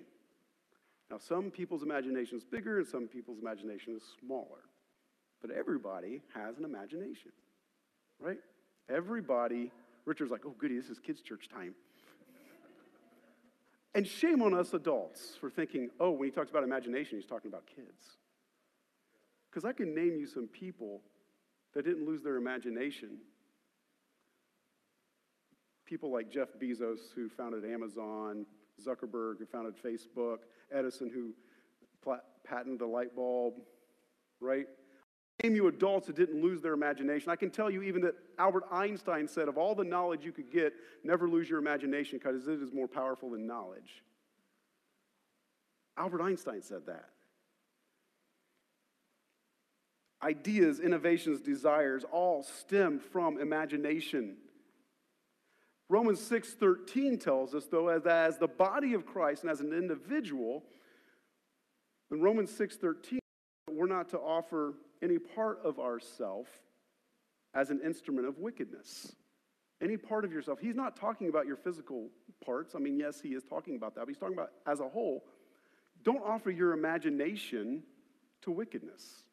Now, 1.10 1.18
some 1.18 1.50
people's 1.50 1.82
imagination 1.82 2.36
is 2.36 2.44
bigger 2.44 2.78
and 2.78 2.86
some 2.86 3.06
people's 3.06 3.38
imagination 3.38 3.94
is 3.96 4.02
smaller. 4.20 4.64
But 5.40 5.50
everybody 5.52 6.22
has 6.34 6.58
an 6.58 6.64
imagination, 6.64 7.30
right? 8.20 8.38
Everybody, 8.90 9.70
Richard's 10.04 10.30
like, 10.30 10.42
oh, 10.44 10.54
goody, 10.58 10.76
this 10.76 10.88
is 10.90 10.98
kids' 10.98 11.20
church 11.20 11.48
time. 11.48 11.74
And 13.96 14.06
shame 14.06 14.42
on 14.42 14.52
us 14.52 14.74
adults 14.74 15.38
for 15.40 15.48
thinking, 15.48 15.88
oh, 15.98 16.10
when 16.10 16.28
he 16.28 16.30
talks 16.30 16.50
about 16.50 16.62
imagination, 16.62 17.16
he's 17.16 17.26
talking 17.26 17.48
about 17.50 17.64
kids. 17.66 18.18
Because 19.50 19.64
I 19.64 19.72
can 19.72 19.94
name 19.94 20.18
you 20.18 20.26
some 20.26 20.48
people 20.48 21.00
that 21.72 21.86
didn't 21.86 22.06
lose 22.06 22.22
their 22.22 22.36
imagination. 22.36 23.16
People 25.86 26.12
like 26.12 26.30
Jeff 26.30 26.48
Bezos, 26.62 26.98
who 27.14 27.30
founded 27.30 27.64
Amazon, 27.64 28.44
Zuckerberg, 28.86 29.38
who 29.38 29.46
founded 29.46 29.74
Facebook, 29.82 30.40
Edison, 30.70 31.10
who 31.10 31.32
patented 32.46 32.78
the 32.78 32.86
light 32.86 33.16
bulb, 33.16 33.54
right? 34.40 34.66
You 35.54 35.68
adults 35.68 36.06
that 36.06 36.16
didn't 36.16 36.42
lose 36.42 36.60
their 36.60 36.72
imagination. 36.72 37.30
I 37.30 37.36
can 37.36 37.50
tell 37.50 37.70
you 37.70 37.82
even 37.82 38.02
that 38.02 38.14
Albert 38.38 38.64
Einstein 38.70 39.28
said, 39.28 39.48
of 39.48 39.56
all 39.56 39.74
the 39.74 39.84
knowledge 39.84 40.24
you 40.24 40.32
could 40.32 40.50
get, 40.50 40.72
never 41.04 41.28
lose 41.28 41.48
your 41.48 41.58
imagination 41.58 42.18
because 42.18 42.48
it 42.48 42.62
is 42.62 42.72
more 42.72 42.88
powerful 42.88 43.30
than 43.30 43.46
knowledge. 43.46 44.02
Albert 45.96 46.22
Einstein 46.22 46.62
said 46.62 46.86
that 46.86 47.10
ideas, 50.22 50.80
innovations, 50.80 51.40
desires 51.40 52.04
all 52.10 52.42
stem 52.42 52.98
from 52.98 53.38
imagination. 53.38 54.36
Romans 55.88 56.20
6:13 56.20 57.20
tells 57.20 57.54
us 57.54 57.66
though 57.66 57.88
as, 57.88 58.06
as 58.06 58.38
the 58.38 58.48
body 58.48 58.94
of 58.94 59.06
Christ 59.06 59.42
and 59.42 59.50
as 59.50 59.60
an 59.60 59.72
individual 59.72 60.64
in 62.10 62.20
Romans 62.20 62.50
6:13 62.50 63.18
we're 63.70 63.86
not 63.86 64.08
to 64.08 64.18
offer 64.18 64.74
any 65.02 65.18
part 65.18 65.60
of 65.64 65.78
ourself 65.78 66.46
as 67.54 67.70
an 67.70 67.80
instrument 67.84 68.26
of 68.26 68.38
wickedness. 68.38 69.14
Any 69.82 69.96
part 69.96 70.24
of 70.24 70.32
yourself. 70.32 70.58
He's 70.60 70.74
not 70.74 70.96
talking 70.96 71.28
about 71.28 71.46
your 71.46 71.56
physical 71.56 72.08
parts. 72.44 72.74
I 72.74 72.78
mean, 72.78 72.98
yes, 72.98 73.20
he 73.20 73.30
is 73.30 73.44
talking 73.44 73.76
about 73.76 73.94
that, 73.94 74.02
but 74.02 74.08
he's 74.08 74.18
talking 74.18 74.36
about 74.36 74.52
as 74.66 74.80
a 74.80 74.88
whole. 74.88 75.24
Don't 76.02 76.22
offer 76.24 76.50
your 76.50 76.72
imagination 76.72 77.82
to 78.42 78.50
wickedness. 78.50 79.24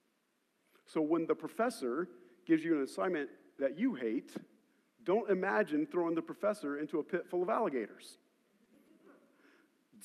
So 0.86 1.02
when 1.02 1.28
the 1.28 1.36
professor 1.36 2.10
gives 2.46 2.64
you 2.64 2.76
an 2.76 2.84
assignment 2.84 3.30
that 3.60 3.78
you 3.80 3.94
hate, 3.94 4.34
don't 5.04 5.30
imagine 5.30 5.86
throwing 5.86 6.16
the 6.16 6.22
professor 6.22 6.78
into 6.80 7.00
a 7.00 7.04
pit 7.04 7.26
full 7.30 7.44
of 7.44 7.50
alligators. 7.50 8.18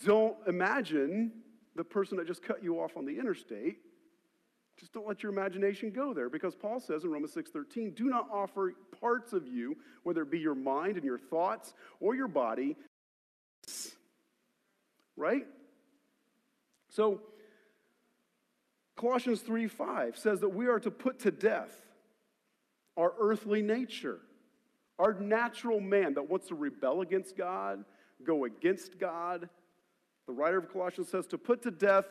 Don't 0.04 0.36
imagine 0.46 1.32
the 1.74 1.84
person 1.84 2.16
that 2.18 2.26
just 2.26 2.42
cut 2.42 2.62
you 2.62 2.80
off 2.80 2.96
on 2.96 3.04
the 3.04 3.18
interstate. 3.18 3.78
Just 4.78 4.92
don't 4.92 5.08
let 5.08 5.23
your 5.23 5.32
imagination 5.32 5.90
go 5.90 6.14
there 6.14 6.30
because 6.30 6.54
Paul 6.54 6.78
says 6.78 7.04
in 7.04 7.11
Romans 7.11 7.32
6:13, 7.32 7.94
do 7.94 8.04
not 8.04 8.28
offer 8.30 8.75
parts 9.00 9.32
of 9.32 9.47
you, 9.47 9.76
whether 10.04 10.23
it 10.23 10.30
be 10.30 10.38
your 10.38 10.54
mind 10.54 10.97
and 10.97 11.04
your 11.04 11.18
thoughts 11.18 11.75
or 12.00 12.14
your 12.14 12.28
body, 12.28 12.76
right? 15.16 15.47
So 16.88 17.20
Colossians 18.97 19.40
3 19.42 19.66
5 19.66 20.16
says 20.16 20.40
that 20.40 20.50
we 20.50 20.68
are 20.68 20.80
to 20.80 20.90
put 20.90 21.20
to 21.20 21.30
death 21.30 21.73
our 22.97 23.14
earthly 23.18 23.62
nature, 23.62 24.18
our 24.99 25.14
natural 25.14 25.80
man 25.80 26.14
that 26.14 26.28
wants 26.28 26.49
to 26.49 26.54
rebel 26.54 27.00
against 27.00 27.37
God, 27.37 27.85
go 28.25 28.44
against 28.44 28.99
God. 28.99 29.49
The 30.26 30.32
writer 30.32 30.58
of 30.58 30.73
Colossians 30.73 31.08
says 31.08 31.26
to 31.28 31.38
put 31.38 31.62
to 31.62 31.70
death 31.70 32.06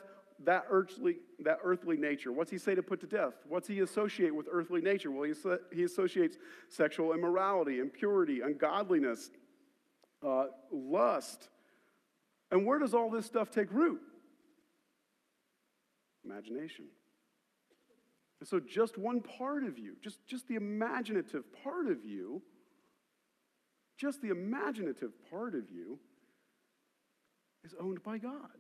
that 0.45 0.65
earthly, 0.69 1.17
that 1.39 1.59
earthly 1.63 1.97
nature. 1.97 2.31
What's 2.31 2.49
he 2.49 2.57
say 2.57 2.75
to 2.75 2.81
put 2.81 2.99
to 3.01 3.07
death? 3.07 3.33
What's 3.47 3.67
he 3.67 3.79
associate 3.81 4.33
with 4.33 4.47
earthly 4.51 4.81
nature? 4.81 5.11
Well, 5.11 5.23
he, 5.23 5.33
he 5.75 5.83
associates 5.83 6.37
sexual 6.69 7.13
immorality, 7.13 7.79
impurity, 7.79 8.41
ungodliness, 8.41 9.29
uh, 10.25 10.45
lust. 10.71 11.49
And 12.49 12.65
where 12.65 12.79
does 12.79 12.93
all 12.93 13.09
this 13.11 13.25
stuff 13.25 13.51
take 13.51 13.71
root? 13.71 14.01
imagination. 16.27 16.85
And 18.39 18.47
so, 18.47 18.59
just 18.59 18.97
one 18.97 19.21
part 19.21 19.63
of 19.63 19.79
you, 19.79 19.95
just, 20.01 20.25
just 20.27 20.47
the 20.47 20.55
imaginative 20.55 21.43
part 21.63 21.87
of 21.87 22.05
you, 22.05 22.41
just 23.97 24.21
the 24.21 24.29
imaginative 24.29 25.11
part 25.31 25.55
of 25.55 25.71
you 25.71 25.97
is 27.63 27.73
owned 27.79 28.03
by 28.03 28.19
God. 28.19 28.57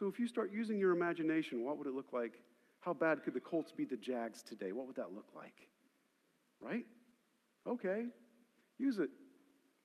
So, 0.00 0.08
if 0.08 0.18
you 0.18 0.26
start 0.26 0.50
using 0.50 0.78
your 0.78 0.92
imagination, 0.92 1.62
what 1.62 1.76
would 1.76 1.86
it 1.86 1.92
look 1.92 2.10
like? 2.10 2.40
How 2.80 2.94
bad 2.94 3.22
could 3.22 3.34
the 3.34 3.40
Colts 3.40 3.70
beat 3.70 3.90
the 3.90 3.98
Jags 3.98 4.42
today? 4.42 4.72
What 4.72 4.86
would 4.86 4.96
that 4.96 5.12
look 5.14 5.28
like? 5.36 5.68
Right? 6.58 6.86
Okay, 7.68 8.06
use 8.78 8.98
it, 8.98 9.10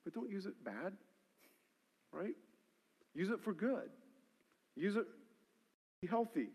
but 0.06 0.14
don't 0.14 0.30
use 0.30 0.46
it 0.46 0.54
bad, 0.64 0.94
right? 2.14 2.34
Use 3.14 3.30
it 3.30 3.44
for 3.44 3.52
good. 3.52 3.90
Use 4.78 4.96
it 4.96 5.06
healthy. 6.10 6.48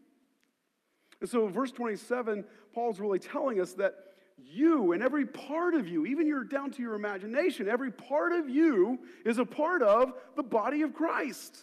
And 1.21 1.29
so, 1.29 1.47
verse 1.49 1.71
27, 1.71 2.45
Paul's 2.75 2.99
really 2.99 3.19
telling 3.19 3.61
us 3.61 3.75
that 3.75 3.93
you 4.39 4.93
and 4.93 5.03
every 5.03 5.27
part 5.27 5.75
of 5.75 5.87
you, 5.87 6.07
even 6.07 6.27
you're 6.27 6.45
down 6.45 6.71
to 6.71 6.81
your 6.81 6.95
imagination, 6.95 7.69
every 7.69 7.93
part 7.93 8.33
of 8.33 8.49
you 8.49 9.01
is 9.27 9.37
a 9.37 9.45
part 9.45 9.83
of 9.83 10.15
the 10.35 10.43
body 10.43 10.81
of 10.81 10.95
Christ. 10.95 11.59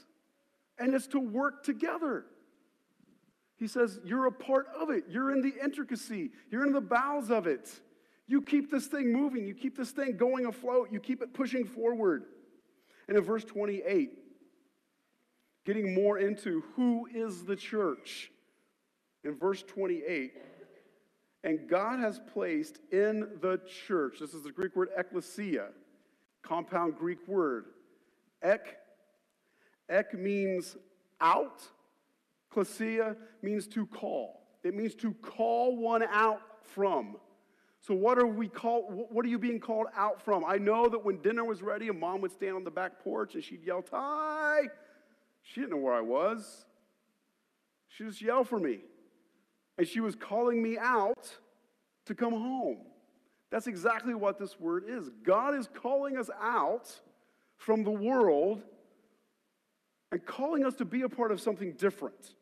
And 0.79 0.93
it's 0.93 1.07
to 1.07 1.19
work 1.19 1.63
together. 1.63 2.25
He 3.57 3.67
says, 3.67 3.99
You're 4.05 4.27
a 4.27 4.31
part 4.31 4.67
of 4.79 4.89
it. 4.89 5.05
You're 5.09 5.31
in 5.31 5.41
the 5.41 5.53
intricacy, 5.63 6.31
you're 6.51 6.65
in 6.65 6.73
the 6.73 6.81
bowels 6.81 7.31
of 7.31 7.47
it. 7.47 7.69
You 8.29 8.41
keep 8.41 8.69
this 8.69 8.87
thing 8.87 9.13
moving, 9.13 9.47
you 9.47 9.53
keep 9.53 9.77
this 9.77 9.91
thing 9.91 10.17
going 10.17 10.45
afloat, 10.45 10.89
you 10.91 10.99
keep 10.99 11.21
it 11.21 11.33
pushing 11.33 11.65
forward. 11.65 12.25
And 13.07 13.17
in 13.17 13.23
verse 13.23 13.45
28, 13.45 14.11
getting 15.65 15.93
more 15.93 16.19
into 16.19 16.63
who 16.75 17.07
is 17.13 17.45
the 17.45 17.55
church. 17.55 18.31
In 19.23 19.35
verse 19.35 19.63
28, 19.63 20.33
and 21.43 21.69
God 21.69 21.99
has 21.99 22.19
placed 22.33 22.79
in 22.91 23.27
the 23.41 23.61
church, 23.87 24.17
this 24.19 24.33
is 24.33 24.43
the 24.43 24.51
Greek 24.51 24.75
word 24.75 24.89
ekklesia, 24.97 25.67
compound 26.43 26.97
Greek 26.97 27.25
word. 27.27 27.65
Ek, 28.41 28.77
ek 29.89 30.13
means 30.13 30.77
out, 31.19 31.61
klesia 32.53 33.15
means 33.41 33.67
to 33.67 33.85
call. 33.85 34.41
It 34.63 34.75
means 34.75 34.95
to 34.95 35.13
call 35.13 35.77
one 35.77 36.03
out 36.03 36.41
from. 36.61 37.17
So 37.79 37.93
what 37.93 38.17
are 38.17 38.27
we 38.27 38.47
called? 38.47 38.85
What 39.09 39.25
are 39.25 39.29
you 39.29 39.39
being 39.39 39.59
called 39.59 39.87
out 39.95 40.21
from? 40.21 40.43
I 40.45 40.57
know 40.57 40.89
that 40.89 41.05
when 41.05 41.21
dinner 41.21 41.45
was 41.45 41.61
ready, 41.61 41.87
a 41.87 41.93
mom 41.93 42.21
would 42.21 42.31
stand 42.31 42.55
on 42.55 42.63
the 42.63 42.71
back 42.71 43.03
porch 43.03 43.35
and 43.35 43.43
she'd 43.43 43.63
yell, 43.63 43.81
"Ty, 43.81 44.67
she 45.41 45.61
didn't 45.61 45.71
know 45.71 45.77
where 45.77 45.93
I 45.93 46.01
was. 46.01 46.65
She 47.87 48.03
just 48.03 48.21
yelled 48.21 48.49
for 48.49 48.59
me. 48.59 48.81
And 49.77 49.87
she 49.87 50.01
was 50.01 50.15
calling 50.15 50.61
me 50.61 50.77
out 50.77 51.37
to 52.05 52.15
come 52.15 52.33
home. 52.33 52.79
That's 53.49 53.67
exactly 53.67 54.13
what 54.13 54.37
this 54.37 54.59
word 54.59 54.83
is. 54.87 55.09
God 55.23 55.55
is 55.55 55.69
calling 55.73 56.17
us 56.17 56.29
out 56.41 56.99
from 57.55 57.83
the 57.83 57.91
world 57.91 58.63
and 60.11 60.25
calling 60.25 60.65
us 60.65 60.75
to 60.75 60.85
be 60.85 61.01
a 61.01 61.09
part 61.09 61.31
of 61.31 61.41
something 61.41 61.73
different. 61.73 62.35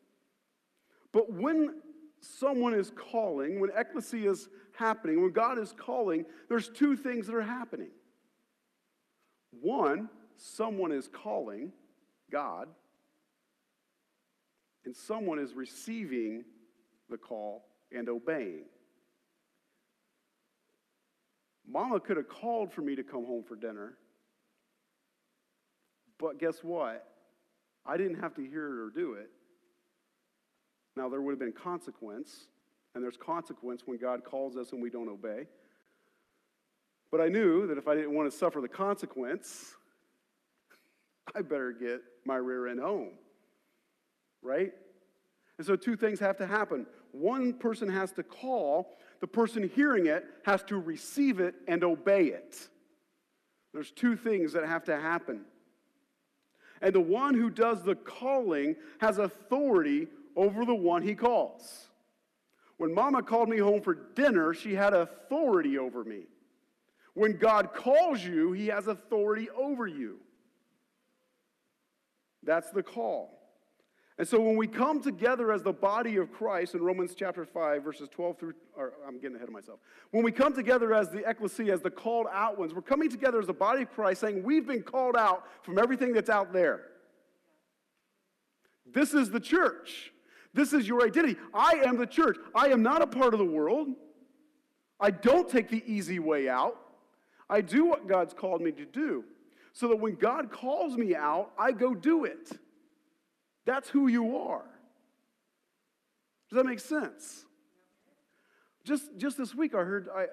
But 1.12 1.32
when 1.32 1.82
someone 2.20 2.74
is 2.74 2.92
calling, 2.94 3.60
when 3.60 3.70
ecclesia 3.76 4.30
is 4.30 4.48
happening, 4.72 5.22
when 5.22 5.32
God 5.32 5.58
is 5.58 5.74
calling, 5.76 6.24
there's 6.48 6.68
two 6.68 6.96
things 6.96 7.26
that 7.26 7.34
are 7.34 7.42
happening. 7.42 7.90
One, 9.50 10.08
someone 10.36 10.92
is 10.92 11.08
calling 11.08 11.72
God, 12.30 12.68
and 14.84 14.94
someone 14.94 15.38
is 15.38 15.54
receiving 15.54 16.44
the 17.08 17.16
call 17.16 17.64
and 17.92 18.08
obeying. 18.08 18.64
Mama 21.68 21.98
could 21.98 22.16
have 22.16 22.28
called 22.28 22.72
for 22.72 22.82
me 22.82 22.94
to 22.94 23.02
come 23.02 23.24
home 23.24 23.42
for 23.42 23.56
dinner, 23.56 23.96
but 26.18 26.38
guess 26.38 26.62
what? 26.62 27.15
I 27.86 27.96
didn't 27.96 28.20
have 28.20 28.34
to 28.34 28.42
hear 28.42 28.66
it 28.66 28.84
or 28.84 28.90
do 28.90 29.14
it. 29.14 29.30
Now, 30.96 31.08
there 31.08 31.20
would 31.20 31.32
have 31.32 31.38
been 31.38 31.52
consequence, 31.52 32.46
and 32.94 33.04
there's 33.04 33.16
consequence 33.16 33.82
when 33.84 33.98
God 33.98 34.24
calls 34.24 34.56
us 34.56 34.72
and 34.72 34.82
we 34.82 34.90
don't 34.90 35.08
obey. 35.08 35.46
But 37.10 37.20
I 37.20 37.28
knew 37.28 37.66
that 37.66 37.78
if 37.78 37.86
I 37.86 37.94
didn't 37.94 38.14
want 38.14 38.30
to 38.30 38.36
suffer 38.36 38.60
the 38.60 38.68
consequence, 38.68 39.74
I 41.34 41.42
better 41.42 41.72
get 41.72 42.00
my 42.24 42.36
rear 42.36 42.68
end 42.68 42.80
home 42.80 43.12
right? 44.46 44.72
And 45.58 45.66
so 45.66 45.76
two 45.76 45.96
things 45.96 46.20
have 46.20 46.36
to 46.38 46.46
happen. 46.46 46.86
One 47.12 47.52
person 47.54 47.88
has 47.88 48.12
to 48.12 48.22
call, 48.22 48.96
the 49.20 49.26
person 49.26 49.70
hearing 49.74 50.06
it 50.06 50.24
has 50.44 50.62
to 50.64 50.78
receive 50.78 51.40
it 51.40 51.54
and 51.66 51.82
obey 51.82 52.26
it. 52.26 52.68
There's 53.74 53.90
two 53.90 54.16
things 54.16 54.52
that 54.52 54.64
have 54.64 54.84
to 54.84 54.98
happen. 54.98 55.42
And 56.82 56.94
the 56.94 57.00
one 57.00 57.34
who 57.34 57.50
does 57.50 57.82
the 57.82 57.94
calling 57.94 58.76
has 59.00 59.18
authority 59.18 60.08
over 60.36 60.64
the 60.64 60.74
one 60.74 61.02
he 61.02 61.14
calls. 61.14 61.86
When 62.76 62.92
mama 62.92 63.22
called 63.22 63.48
me 63.48 63.58
home 63.58 63.80
for 63.80 63.94
dinner, 63.94 64.52
she 64.52 64.74
had 64.74 64.92
authority 64.92 65.78
over 65.78 66.04
me. 66.04 66.24
When 67.14 67.38
God 67.38 67.72
calls 67.72 68.22
you, 68.22 68.52
he 68.52 68.66
has 68.66 68.86
authority 68.86 69.48
over 69.50 69.86
you. 69.86 70.18
That's 72.42 72.70
the 72.70 72.82
call. 72.82 73.35
And 74.18 74.26
so 74.26 74.40
when 74.40 74.56
we 74.56 74.66
come 74.66 75.02
together 75.02 75.52
as 75.52 75.62
the 75.62 75.72
body 75.72 76.16
of 76.16 76.32
Christ 76.32 76.74
in 76.74 76.80
Romans 76.82 77.14
chapter 77.14 77.44
5, 77.44 77.84
verses 77.84 78.08
12 78.08 78.38
through, 78.38 78.54
or 78.74 78.94
I'm 79.06 79.18
getting 79.18 79.36
ahead 79.36 79.48
of 79.48 79.52
myself. 79.52 79.78
When 80.10 80.24
we 80.24 80.32
come 80.32 80.54
together 80.54 80.94
as 80.94 81.10
the 81.10 81.28
ecclesia, 81.28 81.74
as 81.74 81.82
the 81.82 81.90
called 81.90 82.26
out 82.32 82.58
ones, 82.58 82.72
we're 82.72 82.80
coming 82.80 83.10
together 83.10 83.38
as 83.38 83.46
the 83.46 83.52
body 83.52 83.82
of 83.82 83.92
Christ 83.92 84.22
saying 84.22 84.42
we've 84.42 84.66
been 84.66 84.82
called 84.82 85.16
out 85.16 85.44
from 85.62 85.78
everything 85.78 86.14
that's 86.14 86.30
out 86.30 86.54
there. 86.54 86.80
This 88.90 89.12
is 89.12 89.30
the 89.30 89.40
church. 89.40 90.12
This 90.54 90.72
is 90.72 90.88
your 90.88 91.04
identity. 91.04 91.36
I 91.52 91.82
am 91.84 91.98
the 91.98 92.06
church. 92.06 92.38
I 92.54 92.68
am 92.68 92.82
not 92.82 93.02
a 93.02 93.06
part 93.06 93.34
of 93.34 93.38
the 93.38 93.44
world. 93.44 93.88
I 94.98 95.10
don't 95.10 95.46
take 95.46 95.68
the 95.68 95.82
easy 95.86 96.20
way 96.20 96.48
out. 96.48 96.78
I 97.50 97.60
do 97.60 97.84
what 97.84 98.08
God's 98.08 98.32
called 98.32 98.62
me 98.62 98.72
to 98.72 98.86
do. 98.86 99.24
So 99.74 99.88
that 99.88 99.96
when 99.96 100.14
God 100.14 100.50
calls 100.50 100.96
me 100.96 101.14
out, 101.14 101.50
I 101.58 101.72
go 101.72 101.94
do 101.94 102.24
it. 102.24 102.58
That's 103.66 103.90
who 103.90 104.06
you 104.06 104.38
are. 104.38 104.64
Does 106.48 106.56
that 106.56 106.64
make 106.64 106.80
sense? 106.80 107.44
Just, 108.84 109.10
just 109.18 109.36
this 109.36 109.54
week, 109.54 109.74
I 109.74 109.82
heard, 109.82 110.08
I, 110.14 110.26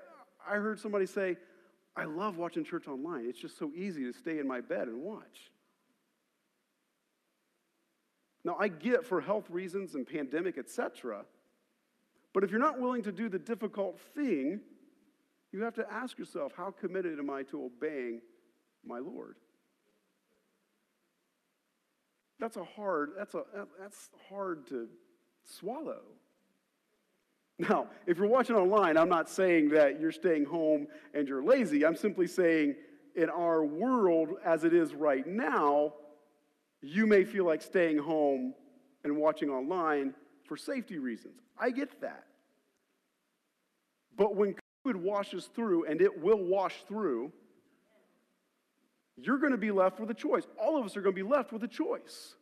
I 0.48 0.58
heard 0.58 0.80
somebody 0.80 1.08
say, 1.08 1.38
I 1.98 2.06
love 2.06 2.38
watching 2.38 2.64
church 2.64 2.88
online. 2.88 3.26
It's 3.28 3.40
just 3.40 3.58
so 3.58 3.72
easy 3.76 4.04
to 4.04 4.14
stay 4.14 4.40
in 4.40 4.48
my 4.48 4.62
bed 4.62 4.88
and 4.88 5.02
watch. 5.02 5.52
Now, 8.46 8.58
I 8.60 8.68
get 8.68 9.06
for 9.06 9.22
health 9.22 9.50
reasons 9.50 9.96
and 9.96 10.06
pandemic, 10.06 10.58
etc. 10.58 11.26
But 12.34 12.44
if 12.44 12.52
you're 12.52 12.60
not 12.60 12.80
willing 12.80 13.04
to 13.04 13.12
do 13.12 13.30
the 13.30 13.40
difficult 13.40 14.00
thing, 14.16 14.60
you 15.52 15.62
have 15.64 15.76
to 15.76 15.92
ask 15.92 16.20
yourself, 16.20 16.52
how 16.56 16.72
committed 16.72 17.20
am 17.20 17.30
I 17.30 17.44
to 17.44 17.66
obeying 17.66 18.22
my 18.86 19.00
Lord? 19.00 19.38
That's 22.44 22.58
a 22.58 22.66
hard, 22.66 23.12
that's 23.18 23.36
a 23.36 23.44
that's 23.80 24.10
hard 24.28 24.68
to 24.68 24.90
swallow. 25.46 26.02
Now, 27.58 27.88
if 28.06 28.18
you're 28.18 28.28
watching 28.28 28.58
online, 28.58 28.98
I'm 28.98 29.08
not 29.08 29.30
saying 29.30 29.70
that 29.70 30.02
you're 30.02 30.12
staying 30.12 30.44
home 30.44 30.88
and 31.14 31.26
you're 31.26 31.42
lazy. 31.42 31.86
I'm 31.86 31.96
simply 31.96 32.28
saying 32.28 32.76
in 33.16 33.30
our 33.30 33.64
world 33.64 34.32
as 34.44 34.66
it 34.66 34.74
is 34.74 34.94
right 34.94 35.26
now, 35.26 35.94
you 36.82 37.08
may 37.08 37.24
feel 37.24 37.46
like 37.46 37.62
staying 37.62 38.00
home 38.00 38.54
and 39.06 39.16
watching 39.16 39.50
online 39.50 40.14
for 40.44 40.58
safety 40.58 41.00
reasons. 41.00 41.40
I 41.58 41.70
get 41.70 42.02
that. 42.02 42.26
But 44.18 44.36
when 44.36 44.56
COVID 44.86 44.98
washes 44.98 45.46
through, 45.56 45.86
and 45.86 46.02
it 46.02 46.22
will 46.22 46.44
wash 46.44 46.84
through, 46.90 47.32
you're 49.18 49.38
going 49.38 49.52
to 49.52 49.58
be 49.58 49.72
left 49.72 50.00
with 50.00 50.10
a 50.10 50.14
choice. 50.14 50.44
All 50.60 50.78
of 50.78 50.86
us 50.86 50.98
are 50.98 51.02
going 51.02 51.16
to 51.16 51.24
be 51.24 51.30
left 51.30 51.52
with 51.52 51.64
a 51.64 51.68
choice. 51.68 52.36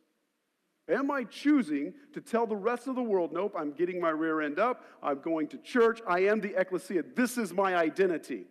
Am 0.88 1.10
I 1.10 1.24
choosing 1.24 1.94
to 2.12 2.20
tell 2.20 2.46
the 2.46 2.56
rest 2.56 2.88
of 2.88 2.96
the 2.96 3.02
world, 3.02 3.32
nope, 3.32 3.54
I'm 3.56 3.72
getting 3.72 4.00
my 4.00 4.10
rear 4.10 4.40
end 4.40 4.58
up, 4.58 4.84
I'm 5.02 5.20
going 5.20 5.46
to 5.48 5.58
church, 5.58 6.00
I 6.06 6.20
am 6.20 6.40
the 6.40 6.58
ecclesia, 6.58 7.04
this 7.14 7.38
is 7.38 7.52
my 7.52 7.76
identity? 7.76 8.46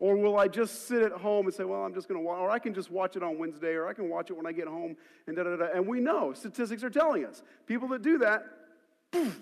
Or 0.00 0.16
will 0.16 0.38
I 0.38 0.48
just 0.48 0.88
sit 0.88 1.02
at 1.02 1.12
home 1.12 1.46
and 1.46 1.54
say, 1.54 1.64
well, 1.64 1.84
I'm 1.84 1.94
just 1.94 2.08
going 2.08 2.18
to 2.18 2.26
watch, 2.26 2.38
or 2.38 2.50
I 2.50 2.58
can 2.58 2.74
just 2.74 2.90
watch 2.90 3.16
it 3.16 3.22
on 3.22 3.38
Wednesday, 3.38 3.74
or 3.74 3.86
I 3.86 3.92
can 3.92 4.08
watch 4.08 4.30
it 4.30 4.36
when 4.36 4.46
I 4.46 4.52
get 4.52 4.66
home, 4.66 4.96
and 5.26 5.36
da 5.36 5.44
da 5.44 5.56
da. 5.56 5.66
And 5.74 5.86
we 5.86 6.00
know, 6.00 6.32
statistics 6.32 6.82
are 6.82 6.90
telling 6.90 7.24
us, 7.26 7.42
people 7.66 7.86
that 7.88 8.02
do 8.02 8.18
that, 8.18 8.44
poof, 9.12 9.38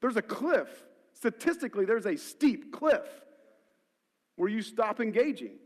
there's 0.00 0.16
a 0.16 0.22
cliff. 0.22 0.68
Statistically, 1.12 1.84
there's 1.84 2.06
a 2.06 2.16
steep 2.16 2.72
cliff 2.72 3.06
where 4.36 4.48
you 4.48 4.62
stop 4.62 5.00
engaging. 5.00 5.56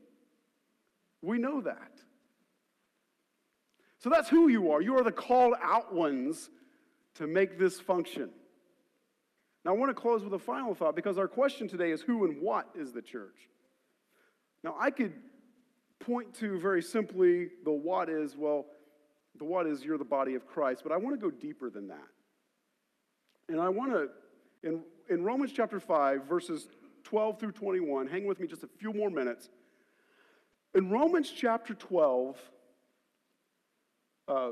We 1.22 1.38
know 1.38 1.60
that. 1.60 1.92
So 3.98 4.10
that's 4.10 4.28
who 4.28 4.48
you 4.48 4.70
are. 4.70 4.80
You 4.80 4.96
are 4.96 5.02
the 5.02 5.12
called 5.12 5.54
out 5.62 5.92
ones 5.92 6.50
to 7.16 7.26
make 7.26 7.58
this 7.58 7.80
function. 7.80 8.30
Now, 9.64 9.74
I 9.74 9.76
want 9.76 9.90
to 9.90 10.00
close 10.00 10.22
with 10.22 10.32
a 10.34 10.38
final 10.38 10.74
thought 10.74 10.94
because 10.94 11.18
our 11.18 11.26
question 11.26 11.68
today 11.68 11.90
is 11.90 12.00
who 12.00 12.24
and 12.24 12.40
what 12.40 12.68
is 12.76 12.92
the 12.92 13.02
church? 13.02 13.48
Now, 14.62 14.76
I 14.78 14.90
could 14.90 15.12
point 15.98 16.32
to 16.34 16.58
very 16.58 16.82
simply 16.82 17.48
the 17.64 17.72
what 17.72 18.08
is, 18.08 18.36
well, 18.36 18.66
the 19.36 19.44
what 19.44 19.66
is 19.66 19.84
you're 19.84 19.98
the 19.98 20.04
body 20.04 20.34
of 20.34 20.46
Christ, 20.46 20.82
but 20.84 20.92
I 20.92 20.96
want 20.96 21.20
to 21.20 21.20
go 21.20 21.30
deeper 21.30 21.70
than 21.70 21.88
that. 21.88 22.08
And 23.48 23.60
I 23.60 23.68
want 23.68 23.92
to, 23.92 24.08
in, 24.62 24.82
in 25.08 25.24
Romans 25.24 25.52
chapter 25.52 25.80
5, 25.80 26.24
verses 26.24 26.68
12 27.04 27.40
through 27.40 27.52
21, 27.52 28.06
hang 28.06 28.26
with 28.26 28.40
me 28.40 28.46
just 28.46 28.62
a 28.62 28.68
few 28.78 28.92
more 28.92 29.10
minutes. 29.10 29.48
In 30.74 30.90
Romans 30.90 31.32
chapter 31.34 31.74
12, 31.74 32.36
uh, 34.28 34.50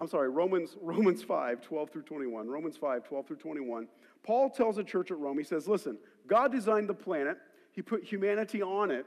I'm 0.00 0.08
sorry, 0.08 0.30
Romans, 0.30 0.76
Romans 0.80 1.22
5, 1.22 1.60
12 1.60 1.90
through 1.90 2.02
21. 2.02 2.48
Romans 2.48 2.76
5, 2.76 3.04
12 3.04 3.26
through 3.26 3.36
21. 3.36 3.86
Paul 4.22 4.50
tells 4.50 4.76
the 4.76 4.84
church 4.84 5.10
at 5.10 5.18
Rome, 5.18 5.36
he 5.36 5.44
says, 5.44 5.68
Listen, 5.68 5.98
God 6.26 6.52
designed 6.52 6.88
the 6.88 6.94
planet, 6.94 7.36
He 7.72 7.82
put 7.82 8.02
humanity 8.02 8.62
on 8.62 8.90
it, 8.90 9.04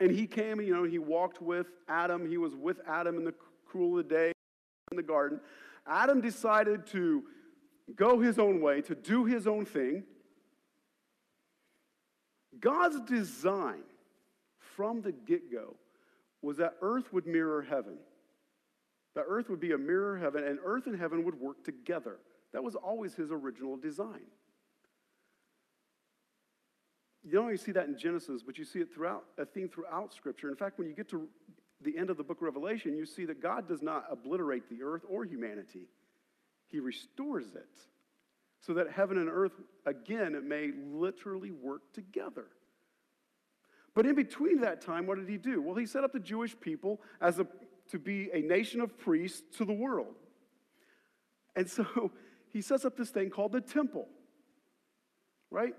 and 0.00 0.10
He 0.10 0.26
came, 0.26 0.60
you 0.60 0.74
know, 0.74 0.84
He 0.84 0.98
walked 0.98 1.42
with 1.42 1.66
Adam. 1.88 2.28
He 2.28 2.38
was 2.38 2.54
with 2.54 2.80
Adam 2.88 3.18
in 3.18 3.24
the 3.24 3.34
cool 3.70 3.98
of 3.98 4.08
the 4.08 4.14
day 4.14 4.32
in 4.90 4.96
the 4.96 5.02
garden. 5.02 5.40
Adam 5.86 6.20
decided 6.20 6.86
to 6.88 7.24
go 7.94 8.18
his 8.18 8.38
own 8.38 8.60
way, 8.60 8.80
to 8.82 8.94
do 8.94 9.24
his 9.24 9.46
own 9.46 9.66
thing. 9.66 10.04
God's 12.58 13.00
design 13.02 13.82
from 14.76 15.02
the 15.02 15.12
get 15.12 15.50
go 15.52 15.76
was 16.42 16.56
that 16.58 16.74
earth 16.82 17.12
would 17.12 17.26
mirror 17.26 17.62
heaven. 17.62 17.96
That 19.14 19.24
earth 19.28 19.48
would 19.48 19.60
be 19.60 19.72
a 19.72 19.78
mirror 19.78 20.18
heaven, 20.18 20.44
and 20.44 20.58
earth 20.64 20.86
and 20.86 20.98
heaven 20.98 21.24
would 21.24 21.40
work 21.40 21.64
together. 21.64 22.18
That 22.52 22.62
was 22.62 22.74
always 22.74 23.14
his 23.14 23.30
original 23.30 23.76
design. 23.76 24.26
You 27.22 27.32
don't 27.32 27.44
only 27.44 27.56
see 27.56 27.72
that 27.72 27.86
in 27.86 27.96
Genesis, 27.96 28.42
but 28.42 28.58
you 28.58 28.64
see 28.64 28.80
it 28.80 28.92
throughout 28.92 29.24
a 29.38 29.46
theme 29.46 29.68
throughout 29.68 30.12
Scripture. 30.12 30.50
In 30.50 30.56
fact, 30.56 30.78
when 30.78 30.88
you 30.88 30.94
get 30.94 31.08
to 31.10 31.26
the 31.80 31.96
end 31.96 32.10
of 32.10 32.16
the 32.16 32.22
book 32.22 32.38
of 32.38 32.42
Revelation, 32.42 32.96
you 32.96 33.06
see 33.06 33.24
that 33.24 33.40
God 33.40 33.66
does 33.66 33.82
not 33.82 34.04
obliterate 34.10 34.68
the 34.68 34.82
earth 34.82 35.02
or 35.08 35.24
humanity. 35.24 35.88
He 36.68 36.80
restores 36.80 37.54
it 37.54 37.68
so 38.60 38.74
that 38.74 38.90
heaven 38.90 39.18
and 39.18 39.28
earth, 39.28 39.52
again, 39.86 40.46
may 40.46 40.70
literally 40.92 41.50
work 41.50 41.82
together. 41.92 42.46
But 43.94 44.06
in 44.06 44.14
between 44.14 44.60
that 44.60 44.80
time, 44.80 45.06
what 45.06 45.18
did 45.18 45.28
he 45.28 45.36
do? 45.36 45.62
Well, 45.62 45.76
he 45.76 45.86
set 45.86 46.02
up 46.02 46.12
the 46.12 46.20
Jewish 46.20 46.58
people 46.58 47.00
as 47.20 47.38
a 47.38 47.46
to 47.90 47.98
be 47.98 48.30
a 48.32 48.40
nation 48.40 48.80
of 48.80 48.98
priests 48.98 49.42
to 49.58 49.64
the 49.64 49.72
world. 49.72 50.14
And 51.56 51.68
so 51.68 52.10
he 52.52 52.60
sets 52.60 52.84
up 52.84 52.96
this 52.96 53.10
thing 53.10 53.30
called 53.30 53.52
the 53.52 53.60
temple, 53.60 54.08
right? 55.50 55.74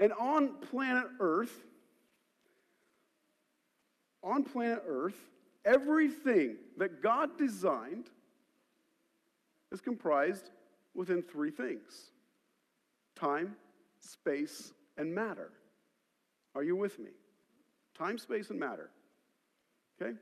And 0.00 0.12
on 0.12 0.60
planet 0.60 1.06
Earth, 1.20 1.64
on 4.22 4.44
planet 4.44 4.82
Earth, 4.86 5.18
everything 5.64 6.56
that 6.78 7.02
God 7.02 7.36
designed 7.38 8.10
is 9.72 9.80
comprised 9.80 10.50
within 10.94 11.22
three 11.22 11.50
things 11.50 12.10
time, 13.16 13.56
space, 14.00 14.72
and 14.96 15.14
matter. 15.14 15.52
Are 16.54 16.62
you 16.62 16.76
with 16.76 16.98
me? 16.98 17.10
Time, 17.96 18.18
space, 18.18 18.50
and 18.50 18.58
matter. 18.58 18.90
Okay? 20.00 20.16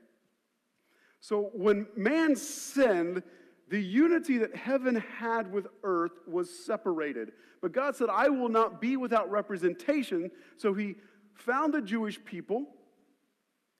So 1.19 1.51
when 1.53 1.87
man 1.95 2.35
sinned, 2.35 3.23
the 3.69 3.79
unity 3.79 4.37
that 4.39 4.55
heaven 4.55 5.03
had 5.17 5.51
with 5.51 5.67
earth 5.83 6.11
was 6.27 6.49
separated. 6.65 7.31
But 7.61 7.71
God 7.71 7.95
said, 7.95 8.09
I 8.09 8.29
will 8.29 8.49
not 8.49 8.81
be 8.81 8.97
without 8.97 9.31
representation. 9.31 10.29
So 10.57 10.73
he 10.73 10.95
found 11.33 11.73
the 11.73 11.81
Jewish 11.81 12.23
people, 12.23 12.65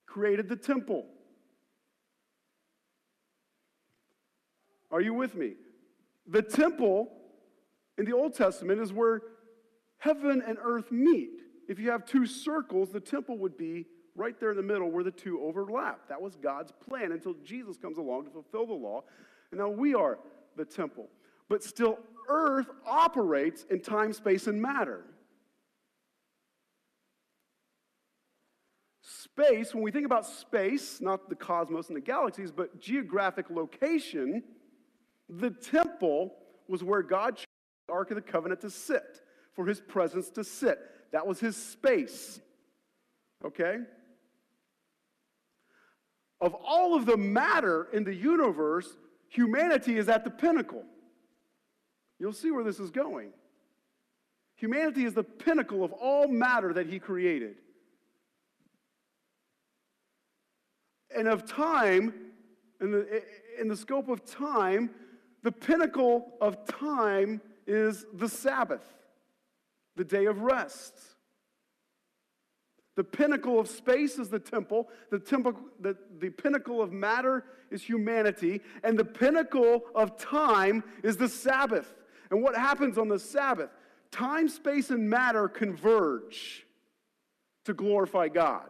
created 0.05 0.49
the 0.49 0.55
temple. 0.55 1.05
Are 4.89 5.01
you 5.01 5.13
with 5.13 5.35
me? 5.35 5.53
The 6.27 6.41
temple 6.41 7.11
in 7.97 8.05
the 8.05 8.13
Old 8.13 8.33
Testament 8.33 8.79
is 8.79 8.93
where 8.93 9.21
heaven 9.97 10.41
and 10.47 10.57
earth 10.63 10.91
meet. 10.91 11.42
If 11.67 11.79
you 11.79 11.91
have 11.91 12.05
two 12.05 12.25
circles, 12.25 12.89
the 12.91 12.99
temple 12.99 13.37
would 13.39 13.57
be 13.57 13.85
right 14.15 14.39
there 14.39 14.51
in 14.51 14.57
the 14.57 14.63
middle 14.63 14.91
where 14.91 15.03
the 15.03 15.11
two 15.11 15.41
overlap. 15.41 16.07
That 16.09 16.21
was 16.21 16.35
God's 16.35 16.71
plan 16.71 17.11
until 17.11 17.33
Jesus 17.43 17.77
comes 17.77 17.97
along 17.97 18.25
to 18.25 18.31
fulfill 18.31 18.67
the 18.67 18.73
law. 18.73 19.03
And 19.51 19.59
now 19.59 19.69
we 19.69 19.95
are 19.95 20.19
the 20.55 20.65
temple. 20.65 21.09
But 21.49 21.63
still, 21.63 21.99
earth 22.27 22.67
operates 22.85 23.65
in 23.69 23.81
time, 23.81 24.13
space, 24.13 24.47
and 24.47 24.61
matter. 24.61 25.05
Space, 29.01 29.73
when 29.73 29.83
we 29.83 29.91
think 29.91 30.05
about 30.05 30.25
space, 30.25 31.01
not 31.01 31.27
the 31.29 31.35
cosmos 31.35 31.87
and 31.87 31.97
the 31.97 32.01
galaxies, 32.01 32.51
but 32.51 32.79
geographic 32.79 33.49
location, 33.49 34.43
the 35.27 35.49
temple 35.49 36.35
was 36.67 36.83
where 36.83 37.01
God 37.01 37.37
chose 37.37 37.45
the 37.87 37.93
Ark 37.93 38.11
of 38.11 38.15
the 38.15 38.21
Covenant 38.21 38.61
to 38.61 38.69
sit, 38.69 39.21
for 39.55 39.65
his 39.65 39.81
presence 39.81 40.29
to 40.31 40.43
sit. 40.43 40.79
That 41.13 41.25
was 41.25 41.39
his 41.39 41.55
space. 41.55 42.41
Okay? 43.45 43.77
of 46.43 46.53
all 46.55 46.93
of 46.93 47.05
the 47.05 47.15
matter 47.15 47.87
in 47.93 48.03
the 48.03 48.13
universe, 48.13 48.97
humanity 49.29 49.97
is 49.97 50.09
at 50.09 50.25
the 50.25 50.29
pinnacle. 50.29 50.83
You'll 52.19 52.33
see 52.33 52.51
where 52.51 52.65
this 52.65 52.81
is 52.81 52.91
going. 52.91 53.29
Humanity 54.57 55.05
is 55.05 55.13
the 55.13 55.23
pinnacle 55.23 55.85
of 55.85 55.93
all 55.93 56.27
matter 56.27 56.73
that 56.73 56.87
he 56.87 56.99
created. 56.99 57.55
And 61.15 61.29
of 61.29 61.45
time, 61.45 62.13
in 62.81 62.91
the, 62.91 63.23
in 63.57 63.69
the 63.69 63.77
scope 63.77 64.09
of 64.09 64.25
time, 64.25 64.89
the 65.43 65.51
pinnacle 65.51 66.33
of 66.41 66.65
time 66.65 67.39
is 67.65 68.05
the 68.13 68.27
Sabbath, 68.27 68.83
the 69.95 70.03
day 70.03 70.25
of 70.25 70.41
rest. 70.41 70.93
The 72.95 73.03
pinnacle 73.03 73.59
of 73.59 73.67
space 73.67 74.19
is 74.19 74.29
the 74.29 74.39
temple. 74.39 74.89
The, 75.09 75.19
temple 75.19 75.55
the, 75.79 75.97
the 76.19 76.29
pinnacle 76.29 76.81
of 76.81 76.91
matter 76.91 77.43
is 77.71 77.81
humanity. 77.81 78.61
And 78.83 78.97
the 78.97 79.05
pinnacle 79.05 79.83
of 79.95 80.17
time 80.17 80.83
is 81.03 81.17
the 81.17 81.27
Sabbath. 81.27 81.91
And 82.29 82.43
what 82.43 82.55
happens 82.55 82.97
on 82.97 83.07
the 83.07 83.19
Sabbath? 83.19 83.69
Time, 84.11 84.47
space, 84.47 84.91
and 84.91 85.09
matter 85.09 85.47
converge 85.47 86.67
to 87.65 87.73
glorify 87.73 88.27
God. 88.27 88.69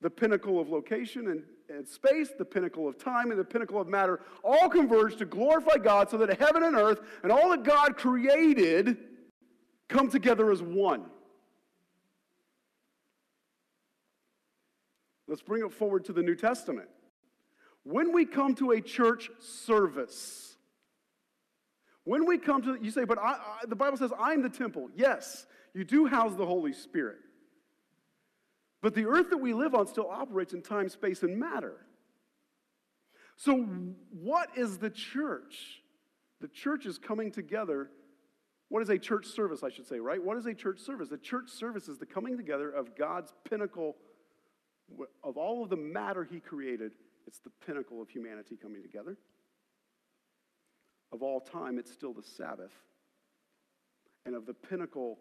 The 0.00 0.10
pinnacle 0.10 0.60
of 0.60 0.68
location 0.68 1.28
and, 1.28 1.42
and 1.68 1.86
space, 1.86 2.30
the 2.36 2.44
pinnacle 2.44 2.88
of 2.88 2.98
time, 2.98 3.30
and 3.30 3.38
the 3.38 3.44
pinnacle 3.44 3.80
of 3.80 3.86
matter 3.86 4.20
all 4.42 4.68
converge 4.68 5.16
to 5.16 5.24
glorify 5.24 5.76
God 5.76 6.10
so 6.10 6.18
that 6.18 6.40
heaven 6.40 6.64
and 6.64 6.74
earth 6.74 7.00
and 7.22 7.30
all 7.30 7.50
that 7.50 7.62
God 7.62 7.96
created 7.96 8.96
come 9.88 10.10
together 10.10 10.50
as 10.50 10.62
one. 10.62 11.04
Let's 15.26 15.42
bring 15.42 15.64
it 15.64 15.72
forward 15.72 16.06
to 16.06 16.12
the 16.12 16.22
New 16.22 16.34
Testament. 16.34 16.88
When 17.84 18.12
we 18.12 18.24
come 18.24 18.54
to 18.56 18.72
a 18.72 18.80
church 18.80 19.30
service, 19.40 20.56
when 22.04 22.26
we 22.26 22.38
come 22.38 22.62
to, 22.62 22.78
you 22.80 22.90
say, 22.90 23.04
but 23.04 23.18
I, 23.18 23.32
I, 23.32 23.58
the 23.66 23.76
Bible 23.76 23.98
says, 23.98 24.12
I'm 24.18 24.42
the 24.42 24.48
temple. 24.48 24.88
Yes, 24.96 25.46
you 25.74 25.84
do 25.84 26.06
house 26.06 26.34
the 26.34 26.46
Holy 26.46 26.72
Spirit. 26.72 27.18
But 28.80 28.94
the 28.94 29.06
earth 29.06 29.30
that 29.30 29.38
we 29.38 29.52
live 29.52 29.74
on 29.74 29.86
still 29.86 30.08
operates 30.08 30.54
in 30.54 30.62
time, 30.62 30.88
space, 30.88 31.22
and 31.22 31.38
matter. 31.38 31.74
So, 33.36 33.56
what 34.10 34.50
is 34.56 34.78
the 34.78 34.90
church? 34.90 35.82
The 36.40 36.48
church 36.48 36.86
is 36.86 36.98
coming 36.98 37.30
together. 37.30 37.90
What 38.68 38.82
is 38.82 38.90
a 38.90 38.98
church 38.98 39.26
service, 39.26 39.62
I 39.62 39.70
should 39.70 39.86
say, 39.86 39.98
right? 39.98 40.22
What 40.22 40.36
is 40.36 40.46
a 40.46 40.54
church 40.54 40.80
service? 40.80 41.10
A 41.10 41.16
church 41.16 41.48
service 41.48 41.88
is 41.88 41.98
the 41.98 42.06
coming 42.06 42.36
together 42.36 42.70
of 42.70 42.96
God's 42.96 43.32
pinnacle 43.48 43.96
of 45.22 45.36
all 45.36 45.62
of 45.62 45.70
the 45.70 45.76
matter 45.76 46.24
he 46.24 46.40
created, 46.40 46.92
it's 47.26 47.40
the 47.40 47.50
pinnacle 47.66 48.00
of 48.00 48.08
humanity 48.08 48.56
coming 48.60 48.82
together. 48.82 49.16
Of 51.12 51.22
all 51.22 51.40
time, 51.40 51.78
it's 51.78 51.92
still 51.92 52.12
the 52.12 52.22
Sabbath. 52.22 52.72
And 54.26 54.34
of 54.34 54.46
the 54.46 54.54
pinnacle 54.54 55.18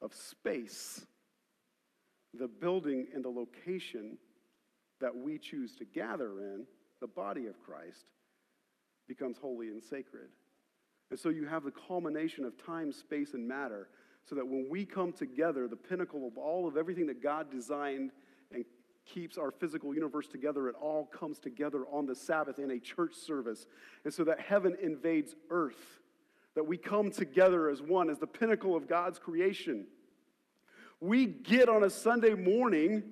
of 0.00 0.14
space, 0.14 1.04
the 2.32 2.48
building 2.48 3.06
and 3.14 3.24
the 3.24 3.28
location 3.28 4.18
that 5.00 5.14
we 5.14 5.38
choose 5.38 5.74
to 5.76 5.84
gather 5.84 6.40
in, 6.40 6.64
the 7.00 7.06
body 7.06 7.46
of 7.46 7.60
Christ, 7.60 8.06
becomes 9.08 9.36
holy 9.38 9.68
and 9.68 9.82
sacred. 9.82 10.28
And 11.14 11.20
so 11.20 11.28
you 11.28 11.46
have 11.46 11.62
the 11.62 11.70
culmination 11.70 12.44
of 12.44 12.60
time, 12.66 12.90
space, 12.90 13.34
and 13.34 13.46
matter, 13.46 13.86
so 14.28 14.34
that 14.34 14.44
when 14.44 14.66
we 14.68 14.84
come 14.84 15.12
together, 15.12 15.68
the 15.68 15.76
pinnacle 15.76 16.26
of 16.26 16.36
all 16.36 16.66
of 16.66 16.76
everything 16.76 17.06
that 17.06 17.22
God 17.22 17.52
designed 17.52 18.10
and 18.52 18.64
keeps 19.06 19.38
our 19.38 19.52
physical 19.52 19.94
universe 19.94 20.26
together. 20.26 20.68
It 20.68 20.74
all 20.74 21.06
comes 21.06 21.38
together 21.38 21.84
on 21.92 22.06
the 22.06 22.16
Sabbath 22.16 22.58
in 22.58 22.72
a 22.72 22.80
church 22.80 23.14
service. 23.14 23.68
And 24.04 24.12
so 24.12 24.24
that 24.24 24.40
heaven 24.40 24.76
invades 24.82 25.36
earth, 25.50 26.00
that 26.56 26.66
we 26.66 26.76
come 26.76 27.12
together 27.12 27.68
as 27.68 27.80
one, 27.80 28.10
as 28.10 28.18
the 28.18 28.26
pinnacle 28.26 28.74
of 28.74 28.88
God's 28.88 29.20
creation. 29.20 29.86
We 30.98 31.26
get 31.26 31.68
on 31.68 31.84
a 31.84 31.90
Sunday 31.90 32.34
morning 32.34 33.04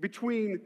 between 0.00 0.58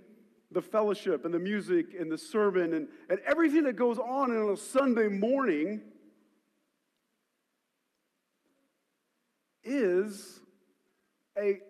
the 0.53 0.63
fellowship 0.63 1.25
and 1.25 1.35
the 1.35 1.41
music 1.41 1.97
and 1.99 2.09
the 2.09 2.17
sermon 2.17 2.75
and, 2.75 2.87
and 3.11 3.19
everything 3.27 3.65
that 3.65 3.75
goes 3.75 3.99
on 3.99 4.31
on 4.31 4.53
a 4.53 4.57
Sunday 4.57 5.09
morning 5.09 5.81
is 9.69 10.41
a, 11.39 11.61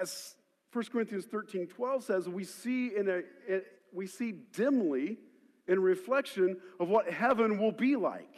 as 0.00 0.34
1 0.72 0.84
Corinthians 0.86 1.26
13 1.26 1.66
12 1.66 2.04
says, 2.04 2.28
we 2.28 2.44
see, 2.44 2.96
in 2.96 3.08
a, 3.08 3.60
we 3.92 4.06
see 4.06 4.32
dimly 4.32 5.18
in 5.66 5.80
reflection 5.80 6.56
of 6.80 6.88
what 6.88 7.10
heaven 7.10 7.58
will 7.58 7.72
be 7.72 7.96
like. 7.96 8.34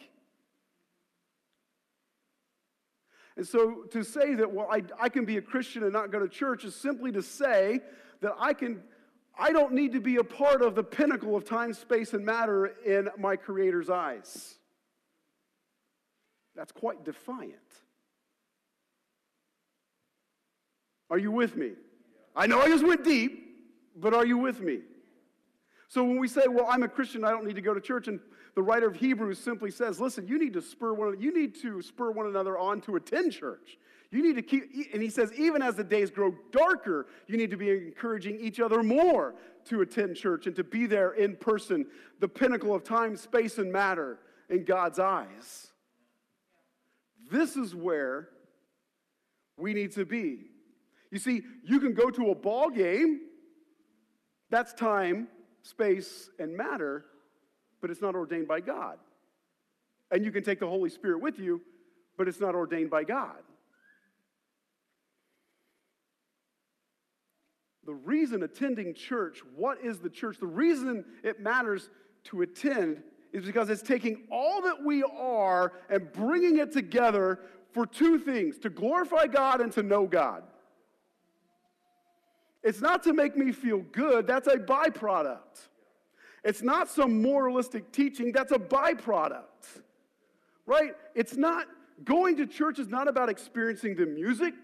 And 3.37 3.47
so 3.47 3.85
to 3.93 4.03
say 4.03 4.35
that, 4.35 4.53
well, 4.53 4.69
I, 4.71 4.83
I 5.01 5.09
can 5.09 5.25
be 5.25 5.37
a 5.37 5.43
Christian 5.43 5.83
and 5.85 5.93
not 5.93 6.11
go 6.11 6.19
to 6.19 6.29
church 6.29 6.64
is 6.64 6.75
simply 6.75 7.12
to 7.12 7.23
say 7.23 7.81
that 8.21 8.35
I 8.38 8.53
can. 8.53 8.83
I 9.38 9.53
don't 9.53 9.73
need 9.73 9.93
to 9.93 10.01
be 10.01 10.16
a 10.16 10.25
part 10.25 10.61
of 10.61 10.75
the 10.75 10.83
pinnacle 10.83 11.35
of 11.35 11.45
time, 11.45 11.73
space, 11.73 12.12
and 12.12 12.27
matter 12.27 12.66
in 12.85 13.09
my 13.16 13.37
Creator's 13.37 13.88
eyes. 13.88 14.57
That's 16.55 16.73
quite 16.73 17.05
defiant. 17.05 17.55
Are 21.11 21.18
you 21.18 21.31
with 21.31 21.57
me? 21.57 21.73
I 22.37 22.46
know 22.46 22.61
I 22.61 22.68
just 22.68 22.87
went 22.87 23.05
deep, 23.05 23.59
but 23.96 24.14
are 24.14 24.25
you 24.25 24.38
with 24.38 24.61
me? 24.61 24.81
So 25.88 26.05
when 26.05 26.18
we 26.18 26.29
say, 26.29 26.42
well, 26.49 26.66
I'm 26.68 26.85
a 26.85 26.88
Christian, 26.88 27.25
I 27.25 27.31
don't 27.31 27.44
need 27.44 27.57
to 27.57 27.62
go 27.62 27.75
to 27.75 27.81
church, 27.81 28.07
and 28.07 28.20
the 28.55 28.62
writer 28.62 28.87
of 28.87 28.94
Hebrews 28.94 29.38
simply 29.38 29.73
says, 29.73 30.01
listen, 30.01 30.29
you 30.29 30.38
need 30.38 30.53
to 30.53 30.62
spur 30.62 30.92
one, 30.92 31.20
you 31.20 31.35
need 31.35 31.61
to 31.62 31.83
spur 31.83 32.12
one 32.12 32.27
another 32.27 32.57
on 32.57 32.81
to 32.83 32.94
attend 32.96 33.33
church. 33.33 33.77
You 34.12 34.23
need 34.23 34.37
to 34.37 34.42
keep, 34.42 34.70
and 34.92 35.03
he 35.03 35.09
says, 35.09 35.33
even 35.35 35.62
as 35.62 35.77
the 35.77 35.85
days 35.85 36.11
grow 36.11 36.35
darker, 36.53 37.07
you 37.27 37.37
need 37.37 37.51
to 37.51 37.57
be 37.57 37.70
encouraging 37.70 38.38
each 38.40 38.61
other 38.61 38.83
more 38.83 39.35
to 39.66 39.83
attend 39.83 40.16
church 40.16 40.46
and 40.46 40.57
to 40.57 40.64
be 40.64 40.87
there 40.87 41.12
in 41.12 41.37
person, 41.37 41.87
the 42.18 42.29
pinnacle 42.29 42.75
of 42.75 42.83
time, 42.83 43.16
space, 43.16 43.59
and 43.59 43.73
matter 43.73 44.18
in 44.49 44.64
God's 44.64 44.99
eyes. 44.99 45.68
This 47.31 47.57
is 47.57 47.75
where 47.75 48.29
we 49.57 49.75
need 49.75 49.92
to 49.92 50.05
be. 50.05 50.50
You 51.11 51.18
see, 51.18 51.42
you 51.64 51.81
can 51.81 51.94
go 51.94 52.11
to 52.11 52.31
a 52.31 52.35
ball 52.35 52.70
game, 52.70 53.20
that's 54.49 54.73
time, 54.73 55.29
space, 55.62 56.31
and 56.38 56.57
matter, 56.57 57.05
but 57.81 57.90
it's 57.90 58.01
not 58.01 58.14
ordained 58.14 58.49
by 58.49 58.61
God. 58.61 58.99
And 60.11 60.25
you 60.25 60.33
can 60.33 60.42
take 60.42 60.61
the 60.61 60.68
Holy 60.68 60.90
Spirit 60.90 61.20
with 61.20 61.38
you, 61.38 61.61
but 62.16 62.29
it's 62.29 62.40
not 62.40 62.55
ordained 62.55 62.90
by 62.90 63.05
God. 63.05 63.38
The 67.87 67.94
reason 67.94 68.42
attending 68.42 68.94
church, 68.94 69.40
what 69.57 69.79
is 69.83 69.99
the 69.99 70.11
church? 70.11 70.38
The 70.38 70.46
reason 70.46 71.05
it 71.25 71.40
matters 71.40 71.90
to 72.25 72.42
attend 72.42 73.03
is 73.33 73.44
because 73.44 73.70
it's 73.70 73.83
taking 73.83 74.27
all 74.31 74.62
that 74.62 74.85
we 74.85 75.03
are 75.03 75.73
and 75.88 76.12
bringing 76.12 76.59
it 76.59 76.73
together 76.73 77.40
for 77.73 77.87
two 77.87 78.18
things 78.18 78.59
to 78.59 78.70
glorify 78.70 79.27
God 79.27 79.61
and 79.61 79.73
to 79.73 79.83
know 79.83 80.07
God. 80.07 80.42
It's 82.62 82.81
not 82.81 83.03
to 83.05 83.12
make 83.12 83.37
me 83.37 83.53
feel 83.53 83.79
good, 83.92 84.27
that's 84.27 84.49
a 84.49 84.57
byproduct. 84.57 85.68
It's 86.44 86.62
not 86.62 86.88
some 86.88 87.23
moralistic 87.23 87.92
teaching, 87.92 88.33
that's 88.33 88.53
a 88.53 88.59
byproduct. 88.59 89.83
Right? 90.66 90.92
It's 91.14 91.37
not, 91.37 91.66
going 92.05 92.37
to 92.37 92.46
church 92.46 92.79
is 92.79 92.88
not 92.88 93.09
about 93.09 93.29
experiencing 93.29 93.94
the 93.94 94.07
music, 94.07 94.55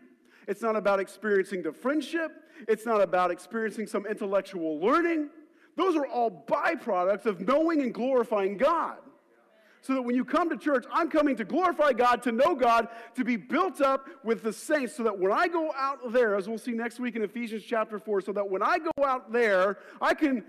it's 0.48 0.62
not 0.62 0.76
about 0.76 1.00
experiencing 1.00 1.62
the 1.62 1.72
friendship, 1.72 2.32
it's 2.68 2.86
not 2.86 3.00
about 3.00 3.30
experiencing 3.30 3.86
some 3.86 4.06
intellectual 4.06 4.80
learning. 4.80 5.28
Those 5.76 5.96
are 5.96 6.06
all 6.06 6.44
byproducts 6.48 7.26
of 7.26 7.40
knowing 7.40 7.82
and 7.82 7.92
glorifying 7.92 8.56
God 8.56 8.96
so 9.86 9.94
that 9.94 10.02
when 10.02 10.16
you 10.16 10.24
come 10.24 10.50
to 10.50 10.56
church, 10.56 10.84
I'm 10.92 11.08
coming 11.08 11.36
to 11.36 11.44
glorify 11.44 11.92
God, 11.92 12.20
to 12.24 12.32
know 12.32 12.56
God, 12.56 12.88
to 13.14 13.24
be 13.24 13.36
built 13.36 13.80
up 13.80 14.08
with 14.24 14.42
the 14.42 14.52
saints, 14.52 14.96
so 14.96 15.04
that 15.04 15.16
when 15.16 15.30
I 15.30 15.46
go 15.46 15.70
out 15.76 16.12
there, 16.12 16.34
as 16.34 16.48
we'll 16.48 16.58
see 16.58 16.72
next 16.72 16.98
week 16.98 17.14
in 17.14 17.22
Ephesians 17.22 17.62
chapter 17.62 18.00
4, 18.00 18.22
so 18.22 18.32
that 18.32 18.50
when 18.50 18.62
I 18.62 18.78
go 18.78 19.04
out 19.04 19.32
there, 19.32 19.78
I 20.00 20.14
can 20.14 20.44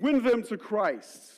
win 0.00 0.22
them 0.22 0.42
to 0.44 0.56
Christ. 0.56 1.30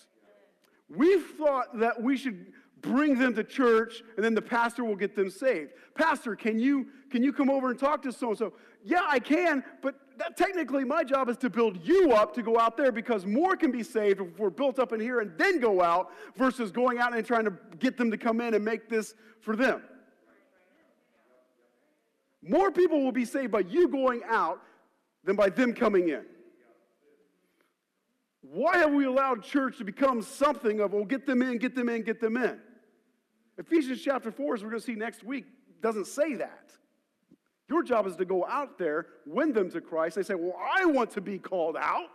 We've 0.88 1.24
thought 1.36 1.80
that 1.80 2.00
we 2.00 2.16
should 2.16 2.52
bring 2.80 3.18
them 3.18 3.34
to 3.34 3.44
church 3.44 4.02
and 4.16 4.24
then 4.24 4.34
the 4.34 4.42
pastor 4.42 4.84
will 4.84 4.96
get 4.96 5.16
them 5.16 5.30
saved. 5.30 5.72
Pastor, 5.94 6.36
can 6.36 6.58
you 6.58 6.88
can 7.10 7.22
you 7.22 7.32
come 7.32 7.48
over 7.48 7.70
and 7.70 7.78
talk 7.78 8.02
to 8.02 8.12
so 8.12 8.30
and 8.30 8.38
so? 8.38 8.52
Yeah, 8.84 9.02
I 9.06 9.20
can, 9.20 9.62
but 9.80 9.94
that, 10.18 10.36
technically 10.36 10.84
my 10.84 11.04
job 11.04 11.28
is 11.28 11.36
to 11.38 11.50
build 11.50 11.78
you 11.86 12.12
up 12.12 12.34
to 12.34 12.42
go 12.42 12.58
out 12.58 12.76
there 12.76 12.90
because 12.90 13.24
more 13.24 13.56
can 13.56 13.70
be 13.70 13.82
saved 13.82 14.20
if 14.20 14.38
we're 14.38 14.50
built 14.50 14.78
up 14.78 14.92
in 14.92 15.00
here 15.00 15.20
and 15.20 15.36
then 15.38 15.60
go 15.60 15.82
out 15.82 16.10
versus 16.36 16.72
going 16.72 16.98
out 16.98 17.16
and 17.16 17.24
trying 17.24 17.44
to 17.44 17.52
get 17.78 17.96
them 17.96 18.10
to 18.10 18.16
come 18.16 18.40
in 18.40 18.54
and 18.54 18.64
make 18.64 18.88
this 18.88 19.14
for 19.40 19.54
them. 19.54 19.82
More 22.42 22.72
people 22.72 23.02
will 23.02 23.12
be 23.12 23.24
saved 23.24 23.52
by 23.52 23.60
you 23.60 23.86
going 23.88 24.22
out 24.28 24.60
than 25.24 25.36
by 25.36 25.48
them 25.48 25.72
coming 25.72 26.08
in. 26.08 26.24
Why 28.40 28.78
have 28.78 28.92
we 28.92 29.04
allowed 29.04 29.44
church 29.44 29.78
to 29.78 29.84
become 29.84 30.20
something 30.20 30.80
of, 30.80 30.92
well, 30.92 31.04
get 31.04 31.24
them 31.24 31.42
in, 31.42 31.58
get 31.58 31.76
them 31.76 31.88
in, 31.88 32.02
get 32.02 32.20
them 32.20 32.36
in? 32.36 32.58
Ephesians 33.56 34.02
chapter 34.02 34.32
4, 34.32 34.54
as 34.54 34.64
we're 34.64 34.70
going 34.70 34.80
to 34.80 34.86
see 34.86 34.96
next 34.96 35.22
week, 35.22 35.44
doesn't 35.80 36.08
say 36.08 36.34
that. 36.34 36.72
Your 37.72 37.82
job 37.82 38.06
is 38.06 38.16
to 38.16 38.26
go 38.26 38.44
out 38.44 38.76
there, 38.76 39.06
win 39.24 39.54
them 39.54 39.70
to 39.70 39.80
Christ. 39.80 40.16
They 40.16 40.22
say, 40.22 40.34
Well, 40.34 40.54
I 40.60 40.84
want 40.84 41.10
to 41.12 41.22
be 41.22 41.38
called 41.38 41.74
out. 41.74 42.10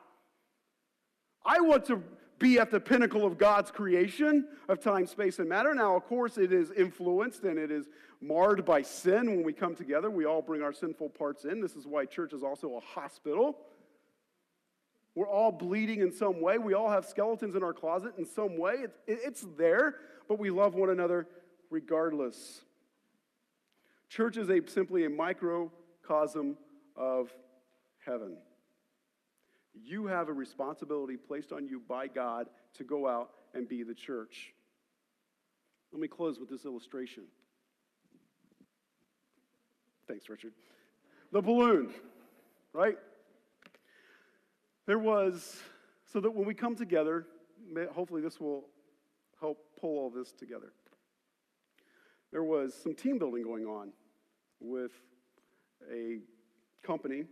I 1.43 1.59
want 1.61 1.83
to 1.85 2.03
be 2.37 2.59
at 2.59 2.69
the 2.69 2.79
pinnacle 2.79 3.25
of 3.25 3.39
God's 3.39 3.71
creation 3.71 4.45
of 4.69 4.79
time, 4.79 5.07
space, 5.07 5.39
and 5.39 5.49
matter. 5.49 5.73
Now, 5.73 5.95
of 5.95 6.05
course, 6.05 6.37
it 6.37 6.53
is 6.53 6.69
influenced 6.69 7.41
and 7.41 7.57
it 7.57 7.71
is 7.71 7.87
marred 8.21 8.65
by 8.65 8.83
sin 8.83 9.25
when 9.31 9.41
we 9.41 9.51
come 9.51 9.73
together. 9.73 10.11
We 10.11 10.25
all 10.25 10.43
bring 10.43 10.61
our 10.61 10.73
sinful 10.73 11.09
parts 11.09 11.43
in. 11.43 11.59
This 11.59 11.75
is 11.75 11.87
why 11.87 12.05
church 12.05 12.33
is 12.33 12.43
also 12.43 12.75
a 12.75 12.79
hospital. 12.79 13.57
We're 15.15 15.27
all 15.27 15.51
bleeding 15.51 16.01
in 16.01 16.11
some 16.11 16.39
way. 16.39 16.59
We 16.59 16.75
all 16.75 16.91
have 16.91 17.03
skeletons 17.03 17.55
in 17.55 17.63
our 17.63 17.73
closet 17.73 18.13
in 18.19 18.27
some 18.27 18.59
way. 18.59 18.85
it's 19.07 19.43
there, 19.57 19.95
but 20.29 20.37
we 20.37 20.51
love 20.51 20.75
one 20.75 20.91
another 20.91 21.27
regardless. 21.71 22.61
Church 24.09 24.37
is 24.37 24.49
a, 24.49 24.61
simply 24.67 25.05
a 25.05 25.09
microcosm 25.09 26.57
of 26.95 27.31
heaven. 28.05 28.37
You 29.73 30.07
have 30.07 30.29
a 30.29 30.33
responsibility 30.33 31.17
placed 31.17 31.51
on 31.51 31.67
you 31.67 31.81
by 31.87 32.07
God 32.07 32.47
to 32.77 32.83
go 32.83 33.07
out 33.07 33.31
and 33.53 33.67
be 33.67 33.83
the 33.83 33.93
church. 33.93 34.53
Let 35.91 36.01
me 36.01 36.07
close 36.07 36.39
with 36.39 36.49
this 36.49 36.65
illustration. 36.65 37.23
Thanks, 40.07 40.29
Richard. 40.29 40.53
The 41.31 41.41
balloon, 41.41 41.93
right? 42.73 42.97
There 44.85 44.99
was, 44.99 45.57
so 46.05 46.21
that 46.21 46.31
when 46.31 46.47
we 46.47 46.53
come 46.53 46.75
together, 46.75 47.27
hopefully 47.93 48.21
this 48.21 48.39
will 48.39 48.65
help 49.39 49.57
pull 49.79 49.97
all 49.97 50.09
this 50.09 50.31
together. 50.31 50.71
There 52.31 52.43
was 52.43 52.73
some 52.73 52.93
team 52.93 53.17
building 53.17 53.43
going 53.43 53.65
on 53.65 53.91
with 54.59 54.91
a 55.91 56.19
company, 56.83 57.23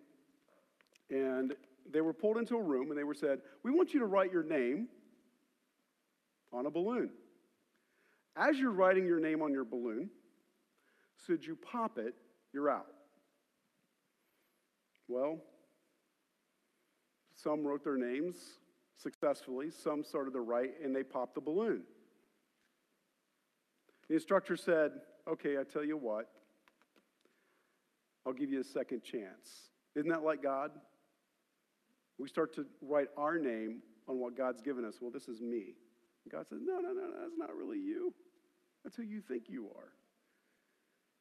and 1.10 1.54
they 1.92 2.02
were 2.02 2.14
pulled 2.14 2.38
into 2.38 2.56
a 2.56 2.62
room 2.62 2.90
and 2.90 2.98
they 2.98 3.04
were 3.04 3.14
said, 3.14 3.40
We 3.64 3.72
want 3.72 3.94
you 3.94 4.00
to 4.00 4.06
write 4.06 4.32
your 4.32 4.44
name 4.44 4.88
on 6.52 6.66
a 6.66 6.72
balloon. 6.72 7.10
As 8.36 8.58
you're 8.58 8.72
writing 8.72 9.06
your 9.06 9.20
name 9.20 9.42
on 9.42 9.52
your 9.52 9.66
balloon, 9.66 10.10
should 11.26 11.46
you 11.46 11.56
pop 11.56 11.98
it, 11.98 12.14
you're 12.54 12.70
out. 12.70 12.88
Well, 15.08 15.40
some 17.36 17.66
wrote 17.66 17.84
their 17.84 17.98
names 17.98 18.36
successfully, 18.98 19.70
some 19.70 20.04
started 20.04 20.32
to 20.32 20.42
write, 20.42 20.74
and 20.84 20.96
they 20.96 21.04
popped 21.04 21.36
the 21.36 21.42
balloon. 21.42 21.84
The 24.10 24.16
instructor 24.16 24.56
said, 24.56 24.92
Okay, 25.28 25.58
I 25.58 25.64
tell 25.64 25.84
you 25.84 25.98
what, 25.98 26.28
I'll 28.26 28.34
give 28.34 28.52
you 28.52 28.62
a 28.62 28.64
second 28.64 29.04
chance. 29.04 29.72
Isn't 29.96 30.10
that 30.10 30.24
like 30.24 30.44
God? 30.44 30.72
We 32.18 32.28
start 32.28 32.54
to 32.56 32.66
write 32.82 33.08
our 33.18 33.38
name 33.38 33.82
on 34.08 34.20
what 34.20 34.38
God's 34.38 34.62
given 34.62 34.86
us. 34.86 34.96
Well, 35.02 35.12
this 35.12 35.28
is 35.28 35.42
me. 35.42 35.76
And 36.24 36.32
God 36.32 36.48
says, 36.48 36.60
No, 36.64 36.76
no, 36.76 36.90
no, 36.90 37.02
no, 37.02 37.22
that's 37.22 37.38
not 37.38 37.56
really 37.56 37.80
you. 37.80 38.14
That's 38.84 38.96
who 38.96 39.04
you 39.04 39.22
think 39.22 39.46
you 39.48 39.68
are. 39.76 39.94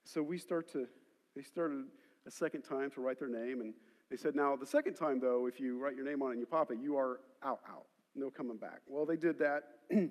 So 0.04 0.22
we 0.22 0.38
start 0.38 0.70
to, 0.72 0.86
they 1.34 1.42
started 1.42 1.84
a 2.26 2.30
second 2.30 2.62
time 2.62 2.90
to 2.90 3.00
write 3.00 3.18
their 3.18 3.28
name, 3.28 3.60
and 3.60 3.74
they 4.10 4.16
said, 4.16 4.34
Now, 4.34 4.56
the 4.56 4.66
second 4.66 4.94
time, 4.94 5.18
though, 5.20 5.46
if 5.46 5.58
you 5.58 5.78
write 5.78 5.96
your 5.96 6.04
name 6.04 6.22
on 6.22 6.28
it 6.28 6.32
and 6.32 6.40
you 6.40 6.46
pop 6.46 6.70
it, 6.70 6.78
you 6.80 6.96
are 6.96 7.20
out, 7.42 7.60
out. 7.68 7.86
No 8.14 8.30
coming 8.30 8.56
back. 8.56 8.80
Well, 8.86 9.06
they 9.06 9.16
did 9.16 9.38
that. 9.38 9.62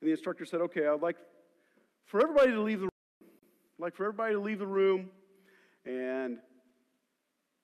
and 0.00 0.08
the 0.08 0.12
instructor 0.12 0.44
said, 0.44 0.60
Okay, 0.62 0.86
I'd 0.86 1.02
like 1.02 1.16
for 2.06 2.22
everybody 2.22 2.52
to 2.52 2.60
leave 2.60 2.80
the 2.80 2.84
room. 2.86 2.90
I'd 3.22 3.82
like 3.82 3.94
for 3.94 4.04
everybody 4.04 4.34
to 4.34 4.40
leave 4.40 4.58
the 4.58 4.66
room, 4.66 5.10
and 5.84 6.38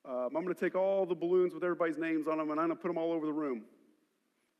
um, 0.07 0.29
I'm 0.35 0.43
going 0.43 0.53
to 0.53 0.53
take 0.53 0.75
all 0.75 1.05
the 1.05 1.15
balloons 1.15 1.53
with 1.53 1.63
everybody's 1.63 1.97
names 1.97 2.27
on 2.27 2.37
them 2.37 2.51
and 2.51 2.59
I'm 2.59 2.67
going 2.67 2.77
to 2.77 2.81
put 2.81 2.89
them 2.89 2.97
all 2.97 3.11
over 3.11 3.25
the 3.25 3.33
room. 3.33 3.63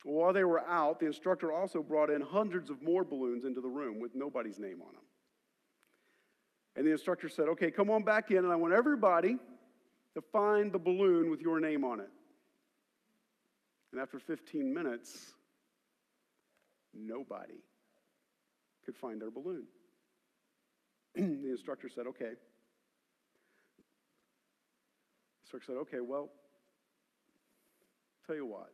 While 0.04 0.34
they 0.34 0.44
were 0.44 0.62
out, 0.62 1.00
the 1.00 1.06
instructor 1.06 1.52
also 1.52 1.84
brought 1.84 2.10
in 2.10 2.22
hundreds 2.22 2.70
of 2.70 2.82
more 2.82 3.04
balloons 3.04 3.44
into 3.44 3.62
the 3.62 3.68
room 3.68 4.00
with 4.00 4.16
nobody's 4.16 4.60
name 4.60 4.82
on 4.82 4.94
them. 4.94 5.04
And 6.76 6.86
the 6.86 6.92
instructor 6.92 7.30
said, 7.30 7.48
Okay, 7.50 7.72
come 7.72 7.90
on 7.90 8.04
back 8.04 8.32
in, 8.32 8.38
and 8.38 8.52
I 8.52 8.56
want 8.56 8.74
everybody 8.74 9.38
to 10.16 10.22
find 10.32 10.72
the 10.72 10.80
balloon 10.80 11.30
with 11.30 11.42
your 11.42 11.60
name 11.60 11.84
on 11.84 12.00
it. 12.00 12.10
And 13.92 14.02
after 14.02 14.20
15 14.20 14.74
minutes, 14.74 15.34
nobody 16.96 17.60
could 18.86 18.96
find 18.96 19.22
their 19.22 19.32
balloon. 19.32 19.64
the 21.16 21.50
instructor 21.52 21.90
said, 21.90 22.08
Okay, 22.08 22.34
instructor 25.46 25.74
said, 25.74 25.78
okay, 25.82 26.00
well, 26.02 26.30
tell 28.26 28.36
you 28.36 28.46
what, 28.46 28.74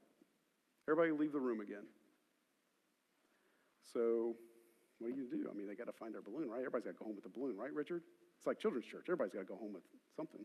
everybody 0.87 1.11
leave 1.11 1.31
the 1.31 1.39
room 1.39 1.59
again. 1.59 1.83
So 3.93 4.35
what 4.99 5.13
do 5.13 5.17
you 5.17 5.27
do? 5.29 5.49
I 5.51 5.53
mean, 5.53 5.67
they 5.67 5.75
got 5.75 5.87
to 5.87 5.93
find 5.93 6.13
their 6.13 6.21
balloon, 6.21 6.49
right? 6.49 6.59
Everybody's 6.59 6.85
got 6.85 6.91
to 6.91 6.97
go 6.97 7.05
home 7.05 7.15
with 7.15 7.23
the 7.23 7.29
balloon, 7.29 7.57
right, 7.57 7.73
Richard? 7.73 8.03
It's 8.37 8.47
like 8.47 8.59
children's 8.59 8.85
church. 8.85 9.03
Everybody's 9.07 9.33
got 9.33 9.41
to 9.41 9.45
go 9.45 9.55
home 9.55 9.73
with 9.73 9.83
something. 10.15 10.41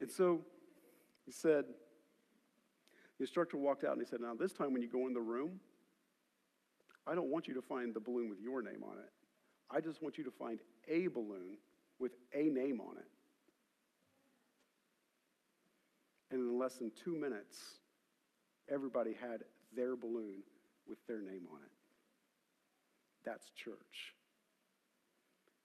And 0.00 0.10
so 0.10 0.40
he 1.26 1.32
said, 1.32 1.64
the 3.18 3.24
instructor 3.24 3.58
walked 3.58 3.84
out 3.84 3.92
and 3.92 4.00
he 4.00 4.06
said, 4.06 4.20
Now, 4.20 4.34
this 4.34 4.52
time 4.52 4.72
when 4.72 4.82
you 4.82 4.88
go 4.88 5.06
in 5.06 5.12
the 5.12 5.20
room, 5.20 5.60
I 7.06 7.14
don't 7.14 7.30
want 7.30 7.48
you 7.48 7.54
to 7.54 7.62
find 7.62 7.94
the 7.94 8.00
balloon 8.00 8.28
with 8.28 8.40
your 8.40 8.62
name 8.62 8.82
on 8.84 8.98
it. 8.98 9.10
I 9.70 9.80
just 9.80 10.02
want 10.02 10.18
you 10.18 10.24
to 10.24 10.30
find 10.30 10.60
a 10.88 11.08
balloon 11.08 11.56
with 11.98 12.12
a 12.34 12.44
name 12.44 12.80
on 12.80 12.96
it. 12.98 13.08
And 16.30 16.40
in 16.40 16.58
less 16.58 16.74
than 16.76 16.92
two 17.04 17.14
minutes, 17.14 17.56
everybody 18.70 19.12
had 19.12 19.42
their 19.74 19.96
balloon 19.96 20.42
with 20.88 20.98
their 21.06 21.20
name 21.20 21.46
on 21.52 21.58
it. 21.58 21.70
That's 23.24 23.50
church. 23.50 24.14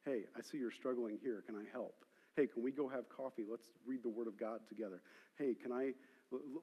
Hey, 0.06 0.22
I 0.38 0.42
see 0.42 0.58
you're 0.58 0.72
struggling 0.72 1.18
here. 1.22 1.44
Can 1.46 1.56
I 1.56 1.64
help? 1.72 1.96
Hey, 2.36 2.48
can 2.48 2.64
we 2.64 2.72
go 2.72 2.88
have 2.88 3.10
coffee? 3.10 3.44
Let's 3.50 3.68
read 3.86 4.04
the 4.04 4.10
Word 4.10 4.28
of 4.28 4.38
God 4.38 4.60
together. 4.70 5.02
Hey, 5.38 5.54
can 5.54 5.72
I, 5.72 5.94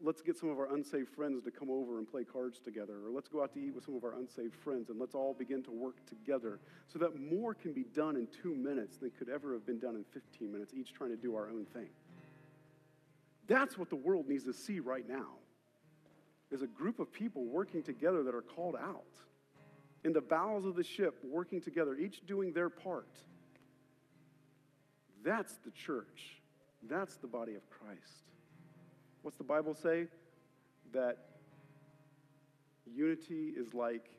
let's 0.03 0.21
get 0.21 0.37
some 0.37 0.51
of 0.51 0.59
our 0.59 0.75
unsaved 0.75 1.09
friends 1.09 1.43
to 1.45 1.51
come 1.51 1.71
over 1.71 1.99
and 1.99 2.09
play 2.09 2.25
cards 2.25 2.59
together. 2.61 2.95
Or 3.07 3.11
let's 3.11 3.29
go 3.29 3.43
out 3.43 3.55
to 3.55 3.61
eat 3.61 3.75
with 3.75 3.85
some 3.85 3.97
of 3.97 4.05
our 4.05 4.15
unsaved 4.15 4.55
friends 4.57 4.91
and 4.91 5.01
let's 5.01 5.15
all 5.15 5.35
begin 5.35 5.63
to 5.65 5.71
work 5.71 6.05
together 6.07 6.61
so 6.87 6.99
that 6.99 7.19
more 7.19 7.55
can 7.55 7.73
be 7.73 7.85
done 7.95 8.17
in 8.17 8.29
two 8.43 8.55
minutes 8.55 8.99
than 8.99 9.11
could 9.11 9.29
ever 9.29 9.53
have 9.55 9.65
been 9.65 9.79
done 9.79 9.97
in 9.97 10.05
15 10.13 10.53
minutes, 10.53 10.75
each 10.75 10.93
trying 10.93 11.11
to 11.11 11.17
do 11.17 11.35
our 11.35 11.49
own 11.49 11.65
thing. 11.73 11.89
That's 13.47 13.79
what 13.79 13.91
the 13.91 13.97
world 13.97 14.29
needs 14.29 14.45
to 14.45 14.53
see 14.53 14.81
right 14.81 15.09
now. 15.09 15.39
Is 16.51 16.63
a 16.63 16.67
group 16.67 17.01
of 17.01 17.13
people 17.13 17.45
working 17.47 17.83
together 17.83 18.23
that 18.23 18.35
are 18.35 18.43
called 18.43 18.77
out 18.77 19.03
in 20.05 20.13
the 20.13 20.21
bowels 20.21 20.67
of 20.67 20.77
the 20.77 20.85
ship, 20.85 21.17
working 21.25 21.61
together, 21.61 21.97
each 21.97 22.25
doing 22.27 22.53
their 22.53 22.69
part. 22.69 23.09
That's 25.25 25.55
the 25.65 25.71
church. 25.71 26.43
That's 26.83 27.17
the 27.17 27.27
body 27.27 27.55
of 27.55 27.69
Christ. 27.71 28.34
What's 29.25 29.39
the 29.39 29.45
Bible 29.45 29.75
say? 29.75 30.07
That 30.93 31.17
unity 32.87 33.55
is 33.57 33.73
like 33.73 34.11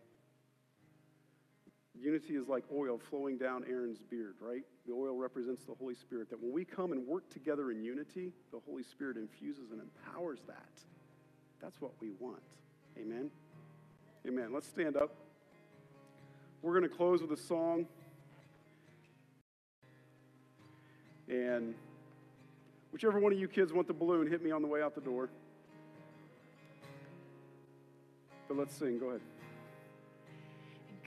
Unity 1.97 2.35
is 2.35 2.49
like 2.49 2.63
oil 2.75 2.97
flowing 2.97 3.37
down 3.37 3.63
Aaron's 3.69 4.01
beard, 4.01 4.33
right? 4.41 4.63
The 4.85 4.91
oil 4.91 5.15
represents 5.15 5.63
the 5.63 5.75
Holy 5.75 5.93
Spirit. 5.95 6.29
That 6.29 6.41
when 6.41 6.51
we 6.51 6.65
come 6.65 6.91
and 6.91 7.07
work 7.07 7.29
together 7.29 7.71
in 7.71 7.81
unity, 7.81 8.33
the 8.51 8.59
Holy 8.67 8.83
Spirit 8.83 9.15
infuses 9.15 9.71
and 9.71 9.79
empowers 9.79 10.39
that. 10.47 10.81
That's 11.61 11.79
what 11.79 11.91
we 12.01 12.09
want. 12.19 12.41
Amen? 12.97 13.29
Amen. 14.27 14.49
Let's 14.51 14.67
stand 14.67 14.97
up. 14.97 15.15
We're 16.61 16.77
going 16.77 16.89
to 16.89 16.93
close 16.93 17.21
with 17.21 17.31
a 17.31 17.41
song. 17.41 17.85
And 21.29 21.75
whichever 22.95 23.19
one 23.19 23.33
of 23.33 23.37
you 23.37 23.49
kids 23.49 23.73
want 23.73 23.89
the 23.89 23.93
balloon, 23.93 24.25
hit 24.25 24.41
me 24.41 24.51
on 24.51 24.61
the 24.61 24.67
way 24.69 24.81
out 24.81 24.95
the 24.95 25.01
door. 25.01 25.27
But 28.47 28.55
let's 28.55 28.73
sing. 28.73 28.99
Go 28.99 29.09
ahead. 29.09 29.21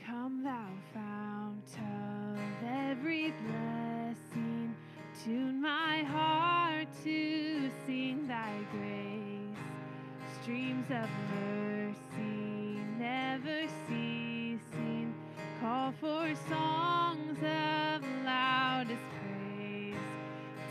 Come, 0.04 0.44
thou 0.44 0.66
fount 0.92 1.64
of 1.78 2.68
every 2.68 3.32
blessing, 3.46 4.76
tune 5.24 5.62
my 5.62 6.02
heart 6.02 6.88
to 7.04 7.70
sing 7.86 8.28
thy 8.28 8.52
grace. 8.70 10.42
Streams 10.42 10.90
of 10.90 11.08
mercy 11.34 12.82
never 12.98 13.66
ceasing, 13.86 15.14
call 15.62 15.94
for 15.98 16.34
songs 16.50 17.38
of. 17.42 17.87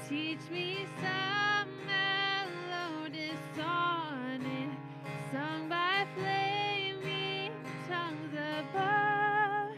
Teach 0.10 0.40
me 0.50 0.86
some 1.02 1.68
melodious 1.86 3.42
sung 5.34 5.68
by 5.68 6.08
flaming 6.16 7.52
tongues 7.90 8.34
above. 8.34 9.76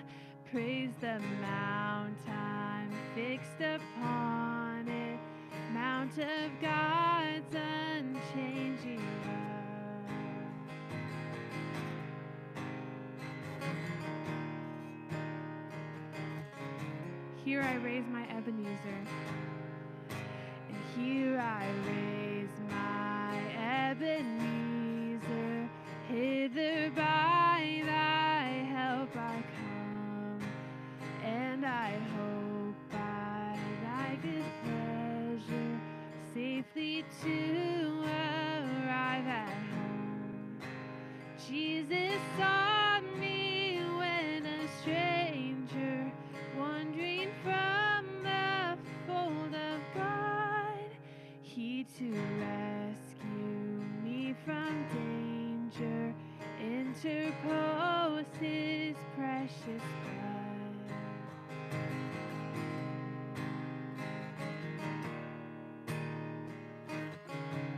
Praise 0.52 0.92
the 1.02 1.20
mountain 1.42 2.94
fixed 3.16 3.60
upon 3.60 4.88
it, 4.88 5.20
of 6.20 6.52
God's 6.62 7.56
unchanging 7.56 9.02
love. 9.26 10.12
Here 17.44 17.64
I 17.64 17.76
raise 17.78 18.06
my 18.12 18.30
Ebenezer 18.38 19.49
here 21.60 22.09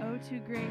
Oh, 0.03 0.17
to 0.29 0.39
grace. 0.39 0.61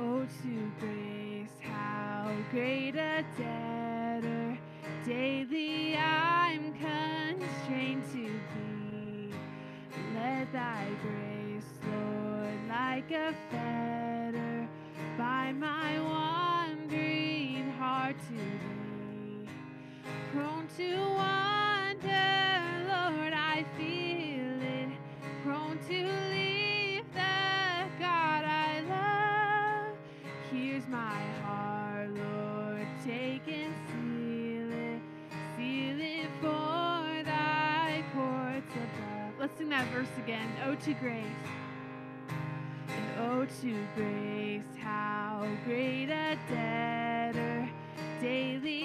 Oh, 0.00 0.26
to 0.42 0.72
grace, 0.80 1.50
how 1.60 2.30
great 2.50 2.96
a 2.96 3.24
debtor 3.36 4.58
daily 5.04 5.96
I'm 5.96 6.72
constrained 6.72 8.04
to 8.12 8.24
be. 8.54 9.34
Let 10.14 10.52
thy 10.52 10.88
grace, 11.02 11.70
Lord, 11.86 12.58
like 12.68 13.10
a 13.10 13.34
fetter, 13.50 14.68
bind 15.18 15.60
my 15.60 15.98
that 39.74 39.92
verse 39.92 40.06
again. 40.18 40.48
Oh, 40.64 40.76
to 40.76 40.94
grace. 40.94 41.24
And 42.88 43.20
oh, 43.20 43.44
to 43.60 43.86
grace, 43.96 44.62
how 44.78 45.48
great 45.64 46.10
a 46.10 46.38
debtor 46.48 47.68
daily 48.20 48.83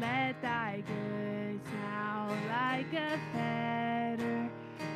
Let 0.00 0.40
thy 0.42 0.84
goods 0.86 1.68
now, 1.74 2.28
like 2.48 2.92
a 2.94 3.18
fetter, 3.32 4.50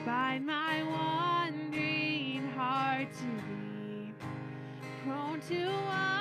bind 0.07 0.47
my 0.47 0.83
wandering 0.85 2.49
heart 2.55 3.09
to 3.13 3.25
thee. 3.49 4.15
Prone 5.05 5.41
to 5.41 5.67
wander, 5.67 6.12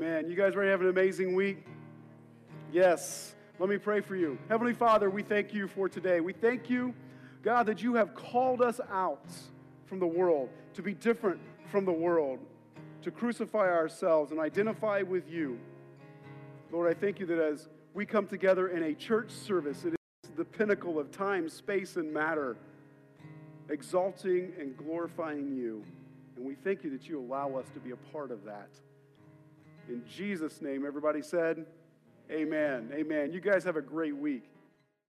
Amen. 0.00 0.30
You 0.30 0.36
guys 0.36 0.54
ready 0.54 0.68
to 0.68 0.70
have 0.70 0.80
an 0.80 0.90
amazing 0.90 1.34
week? 1.34 1.66
Yes. 2.70 3.34
Let 3.58 3.68
me 3.68 3.78
pray 3.78 4.00
for 4.00 4.14
you. 4.14 4.38
Heavenly 4.48 4.72
Father, 4.72 5.10
we 5.10 5.24
thank 5.24 5.52
you 5.52 5.66
for 5.66 5.88
today. 5.88 6.20
We 6.20 6.32
thank 6.32 6.70
you, 6.70 6.94
God, 7.42 7.66
that 7.66 7.82
you 7.82 7.96
have 7.96 8.14
called 8.14 8.62
us 8.62 8.80
out 8.92 9.26
from 9.86 9.98
the 9.98 10.06
world 10.06 10.50
to 10.74 10.82
be 10.82 10.94
different 10.94 11.40
from 11.72 11.84
the 11.84 11.90
world, 11.90 12.38
to 13.02 13.10
crucify 13.10 13.68
ourselves 13.72 14.30
and 14.30 14.38
identify 14.38 15.02
with 15.02 15.28
you. 15.28 15.58
Lord, 16.70 16.88
I 16.88 16.94
thank 16.96 17.18
you 17.18 17.26
that 17.26 17.40
as 17.40 17.68
we 17.92 18.06
come 18.06 18.28
together 18.28 18.68
in 18.68 18.84
a 18.84 18.94
church 18.94 19.30
service, 19.30 19.84
it 19.84 19.94
is 19.94 20.30
the 20.36 20.44
pinnacle 20.44 21.00
of 21.00 21.10
time, 21.10 21.48
space, 21.48 21.96
and 21.96 22.14
matter, 22.14 22.56
exalting 23.68 24.52
and 24.60 24.76
glorifying 24.76 25.56
you. 25.56 25.82
And 26.36 26.46
we 26.46 26.54
thank 26.54 26.84
you 26.84 26.90
that 26.90 27.08
you 27.08 27.18
allow 27.18 27.56
us 27.56 27.66
to 27.74 27.80
be 27.80 27.90
a 27.90 27.96
part 28.12 28.30
of 28.30 28.44
that. 28.44 28.68
In 29.88 30.04
Jesus' 30.06 30.60
name, 30.60 30.84
everybody 30.86 31.22
said, 31.22 31.64
Amen. 32.30 32.90
Amen. 32.92 33.32
You 33.32 33.40
guys 33.40 33.64
have 33.64 33.76
a 33.76 33.82
great 33.82 34.14
week. 34.14 34.44